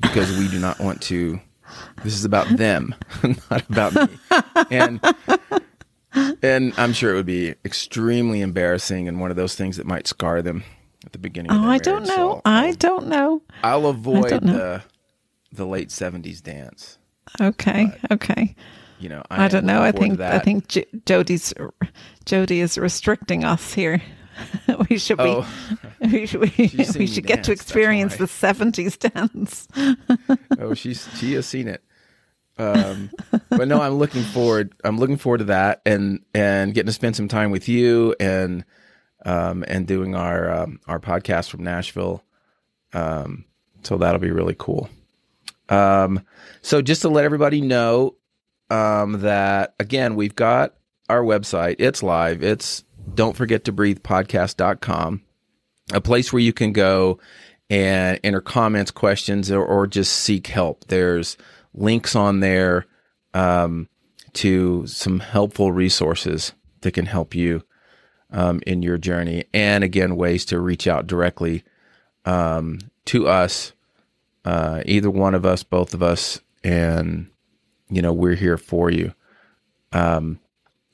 because 0.00 0.36
we 0.38 0.48
do 0.48 0.58
not 0.58 0.80
want 0.80 1.02
to. 1.02 1.40
This 2.02 2.14
is 2.14 2.24
about 2.24 2.48
them, 2.48 2.94
not 3.50 3.68
about 3.70 3.94
me. 3.94 4.18
And 4.70 5.00
and 6.42 6.72
I'm 6.76 6.92
sure 6.92 7.12
it 7.12 7.16
would 7.16 7.26
be 7.26 7.54
extremely 7.64 8.40
embarrassing 8.40 9.08
and 9.08 9.20
one 9.20 9.30
of 9.30 9.36
those 9.36 9.54
things 9.54 9.76
that 9.76 9.86
might 9.86 10.06
scar 10.06 10.42
them 10.42 10.64
at 11.04 11.12
the 11.12 11.18
beginning. 11.18 11.52
Oh, 11.52 11.64
I 11.68 11.78
don't 11.78 12.06
know. 12.06 12.14
so 12.14 12.42
I 12.44 12.68
um, 12.68 12.74
don't 12.76 13.06
know. 13.08 13.42
I'll 13.62 13.86
avoid 13.86 14.42
know. 14.42 14.52
the 14.52 14.82
the 15.52 15.66
late 15.66 15.90
seventies 15.90 16.40
dance. 16.40 16.98
Okay, 17.40 17.90
okay. 18.10 18.54
You 19.00 19.08
know, 19.08 19.22
I, 19.30 19.48
don't 19.48 19.66
know. 19.66 19.82
I 19.82 19.92
think 19.92 20.20
I 20.20 20.38
think 20.38 20.68
J- 20.68 20.86
Jody's 21.04 21.52
Jody 22.24 22.60
is 22.60 22.78
restricting 22.78 23.44
us 23.44 23.74
here. 23.74 24.00
we 24.90 24.98
should 24.98 25.18
be. 25.18 25.24
Oh. 25.24 25.46
We 26.00 26.26
should, 26.26 26.40
we, 26.40 26.50
we 26.98 27.06
should 27.06 27.26
get 27.26 27.36
dance, 27.36 27.46
to 27.46 27.52
experience 27.52 28.16
the 28.16 28.26
seventies 28.26 28.98
dance. 28.98 29.66
oh, 30.58 30.74
she's 30.74 31.08
she 31.16 31.32
has 31.32 31.46
seen 31.46 31.66
it. 31.66 31.82
Um, 32.58 33.10
but 33.48 33.68
no, 33.68 33.80
I'm 33.80 33.94
looking 33.94 34.22
forward. 34.22 34.74
I'm 34.84 34.98
looking 34.98 35.16
forward 35.16 35.38
to 35.38 35.44
that 35.44 35.80
and 35.86 36.22
and 36.34 36.74
getting 36.74 36.88
to 36.88 36.92
spend 36.92 37.16
some 37.16 37.26
time 37.28 37.50
with 37.52 37.68
you 37.70 38.14
and 38.20 38.66
um 39.24 39.64
and 39.66 39.86
doing 39.86 40.14
our 40.14 40.50
um, 40.52 40.80
our 40.86 41.00
podcast 41.00 41.48
from 41.48 41.64
Nashville. 41.64 42.22
Um, 42.92 43.46
so 43.82 43.96
that'll 43.96 44.20
be 44.20 44.30
really 44.30 44.56
cool. 44.58 44.90
Um, 45.70 46.20
so 46.60 46.82
just 46.82 47.02
to 47.02 47.08
let 47.08 47.24
everybody 47.24 47.62
know, 47.62 48.16
um, 48.68 49.20
that 49.22 49.74
again 49.80 50.16
we've 50.16 50.36
got 50.36 50.74
our 51.08 51.22
website. 51.22 51.76
It's 51.78 52.02
live. 52.02 52.42
It's 52.42 52.84
don't 53.14 53.36
forget 53.36 53.64
to 53.64 53.72
breathe 53.72 54.00
podcast.com 54.00 55.22
a 55.92 56.00
place 56.00 56.32
where 56.32 56.40
you 56.40 56.52
can 56.52 56.72
go 56.72 57.18
and 57.70 58.18
enter 58.22 58.40
comments, 58.40 58.90
questions, 58.90 59.50
or, 59.50 59.64
or 59.64 59.86
just 59.86 60.12
seek 60.12 60.46
help. 60.46 60.84
There's 60.88 61.36
links 61.74 62.14
on 62.14 62.40
there 62.40 62.86
um, 63.32 63.88
to 64.34 64.86
some 64.86 65.20
helpful 65.20 65.72
resources 65.72 66.52
that 66.80 66.92
can 66.92 67.06
help 67.06 67.34
you 67.34 67.62
um, 68.30 68.60
in 68.66 68.82
your 68.82 68.98
journey. 68.98 69.44
And 69.52 69.84
again, 69.84 70.16
ways 70.16 70.44
to 70.46 70.60
reach 70.60 70.86
out 70.86 71.06
directly 71.06 71.64
um, 72.24 72.78
to 73.06 73.28
us, 73.28 73.72
uh, 74.44 74.82
either 74.86 75.10
one 75.10 75.34
of 75.34 75.44
us, 75.44 75.62
both 75.62 75.94
of 75.94 76.02
us, 76.02 76.40
and 76.62 77.28
you 77.90 78.00
know 78.00 78.12
we're 78.12 78.34
here 78.34 78.56
for 78.56 78.90
you. 78.90 79.12
Um, 79.92 80.40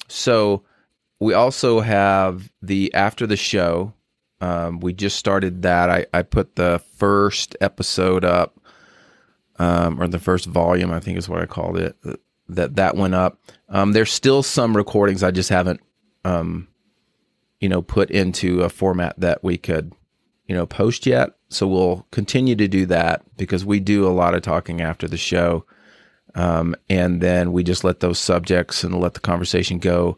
so 0.08 0.64
we 1.20 1.34
also 1.34 1.80
have 1.80 2.50
the 2.62 2.92
after 2.94 3.26
the 3.26 3.36
show. 3.36 3.92
Um, 4.40 4.80
we 4.80 4.94
just 4.94 5.18
started 5.18 5.62
that. 5.62 5.90
I, 5.90 6.06
I 6.14 6.22
put 6.22 6.56
the 6.56 6.80
first 6.96 7.56
episode 7.60 8.24
up, 8.24 8.58
um, 9.58 10.00
or 10.00 10.08
the 10.08 10.18
first 10.18 10.46
volume, 10.46 10.90
I 10.90 10.98
think 10.98 11.18
is 11.18 11.28
what 11.28 11.42
I 11.42 11.46
called 11.46 11.76
it. 11.76 11.96
That 12.48 12.76
that 12.76 12.96
went 12.96 13.14
up. 13.14 13.38
Um, 13.68 13.92
there's 13.92 14.10
still 14.10 14.42
some 14.42 14.76
recordings 14.76 15.22
I 15.22 15.30
just 15.30 15.50
haven't, 15.50 15.80
um, 16.24 16.68
you 17.60 17.68
know, 17.68 17.82
put 17.82 18.10
into 18.10 18.62
a 18.62 18.70
format 18.70 19.20
that 19.20 19.44
we 19.44 19.58
could, 19.58 19.92
you 20.46 20.54
know, 20.54 20.66
post 20.66 21.06
yet. 21.06 21.32
So 21.50 21.66
we'll 21.68 22.06
continue 22.10 22.56
to 22.56 22.66
do 22.66 22.86
that 22.86 23.22
because 23.36 23.64
we 23.64 23.78
do 23.78 24.06
a 24.06 24.08
lot 24.08 24.34
of 24.34 24.40
talking 24.40 24.80
after 24.80 25.06
the 25.06 25.18
show, 25.18 25.66
um, 26.34 26.74
and 26.88 27.20
then 27.20 27.52
we 27.52 27.62
just 27.62 27.84
let 27.84 28.00
those 28.00 28.18
subjects 28.18 28.82
and 28.82 28.98
let 28.98 29.12
the 29.12 29.20
conversation 29.20 29.78
go 29.78 30.16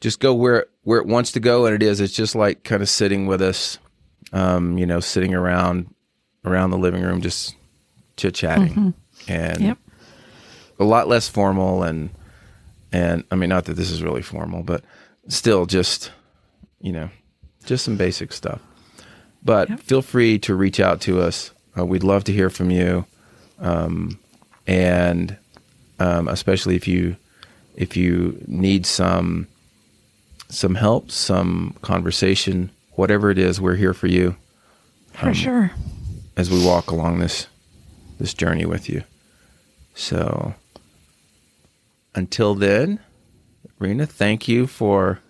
just 0.00 0.20
go 0.20 0.32
where 0.34 0.66
where 0.82 0.98
it 0.98 1.06
wants 1.06 1.32
to 1.32 1.40
go 1.40 1.66
and 1.66 1.74
it 1.74 1.82
is. 1.82 2.00
It's 2.00 2.12
just 2.14 2.34
like 2.34 2.64
kind 2.64 2.82
of 2.82 2.88
sitting 2.88 3.26
with 3.26 3.42
us 3.42 3.78
um 4.32 4.78
you 4.78 4.86
know 4.86 5.00
sitting 5.00 5.34
around 5.34 5.92
around 6.44 6.70
the 6.70 6.78
living 6.78 7.02
room 7.02 7.20
just 7.20 7.56
chit 8.16 8.34
chatting 8.34 8.94
and 9.26 9.60
Yep. 9.60 9.78
a 10.78 10.84
lot 10.84 11.08
less 11.08 11.26
formal 11.28 11.82
and 11.82 12.10
and 12.92 13.24
i 13.30 13.34
mean 13.34 13.48
not 13.48 13.64
that 13.64 13.74
this 13.74 13.90
is 13.90 14.02
really 14.04 14.22
formal 14.22 14.62
but 14.62 14.84
still 15.26 15.66
just 15.66 16.12
you 16.80 16.92
know 16.92 17.08
just 17.66 17.84
some 17.84 17.96
basic 17.96 18.32
stuff. 18.32 18.60
But 19.42 19.80
feel 19.80 20.02
free 20.02 20.38
to 20.40 20.54
reach 20.54 20.80
out 20.80 21.00
to 21.02 21.20
us. 21.20 21.50
Uh, 21.78 21.84
we'd 21.84 22.02
love 22.02 22.24
to 22.24 22.32
hear 22.32 22.48
from 22.50 22.70
you. 22.70 23.04
Um, 23.58 24.18
and 24.66 25.36
um, 25.98 26.28
especially 26.28 26.76
if 26.76 26.86
you 26.88 27.16
if 27.76 27.96
you 27.96 28.42
need 28.46 28.86
some 28.86 29.46
some 30.50 30.74
help, 30.74 31.10
some 31.10 31.76
conversation, 31.82 32.70
whatever 32.92 33.30
it 33.30 33.38
is, 33.38 33.60
we're 33.60 33.76
here 33.76 33.94
for 33.94 34.06
you 34.08 34.36
For 35.12 35.32
sure. 35.32 35.70
as 36.36 36.50
we 36.50 36.64
walk 36.64 36.90
along 36.90 37.20
this 37.20 37.46
this 38.18 38.34
journey 38.34 38.66
with 38.66 38.88
you. 38.88 39.02
So 39.94 40.54
until 42.14 42.54
then, 42.54 43.00
Rena, 43.78 44.06
thank 44.06 44.46
you 44.48 44.66
for 44.66 45.20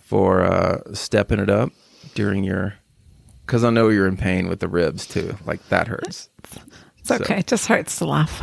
for 0.00 0.42
uh, 0.42 0.78
stepping 0.94 1.38
it 1.38 1.50
up 1.50 1.70
during 2.14 2.44
your 2.44 2.74
because 3.44 3.64
I 3.64 3.70
know 3.70 3.88
you're 3.88 4.08
in 4.08 4.16
pain 4.16 4.48
with 4.48 4.60
the 4.60 4.68
ribs 4.68 5.06
too. 5.06 5.36
Like 5.44 5.66
that 5.68 5.88
hurts. 5.88 6.28
It's 6.98 7.10
okay. 7.10 7.38
It 7.40 7.46
just 7.46 7.66
hurts 7.66 7.96
to 7.98 8.06
laugh. 8.06 8.40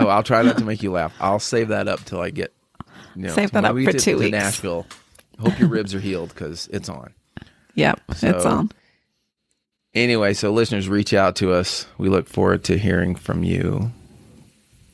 Oh, 0.00 0.06
I'll 0.08 0.22
try 0.22 0.42
not 0.42 0.58
to 0.58 0.64
make 0.66 0.82
you 0.82 0.92
laugh. 0.92 1.14
I'll 1.20 1.38
save 1.40 1.68
that 1.68 1.88
up 1.88 2.04
till 2.04 2.20
I 2.20 2.30
get. 2.30 2.52
Know, 3.18 3.34
Save 3.34 3.50
that 3.50 3.64
up 3.64 3.76
for 3.76 3.92
two 3.92 4.18
weeks. 4.18 4.30
Nashville. 4.30 4.86
Hope 5.40 5.58
your 5.58 5.68
ribs 5.68 5.92
are 5.94 6.00
healed 6.00 6.28
because 6.30 6.68
it's 6.72 6.88
on. 6.88 7.12
yep, 7.74 8.00
it's 8.08 8.44
on. 8.44 8.70
Anyway, 9.94 10.34
so 10.34 10.52
listeners, 10.52 10.88
reach 10.88 11.12
out 11.12 11.34
to 11.36 11.52
us. 11.52 11.86
We 11.98 12.08
look 12.08 12.28
forward 12.28 12.62
to 12.64 12.78
hearing 12.78 13.16
from 13.16 13.42
you. 13.42 13.90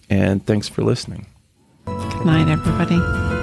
And 0.08 0.44
thanks 0.46 0.68
for 0.68 0.82
listening. 0.82 1.26
Good 1.84 2.24
night, 2.24 2.48
everybody. 2.50 3.33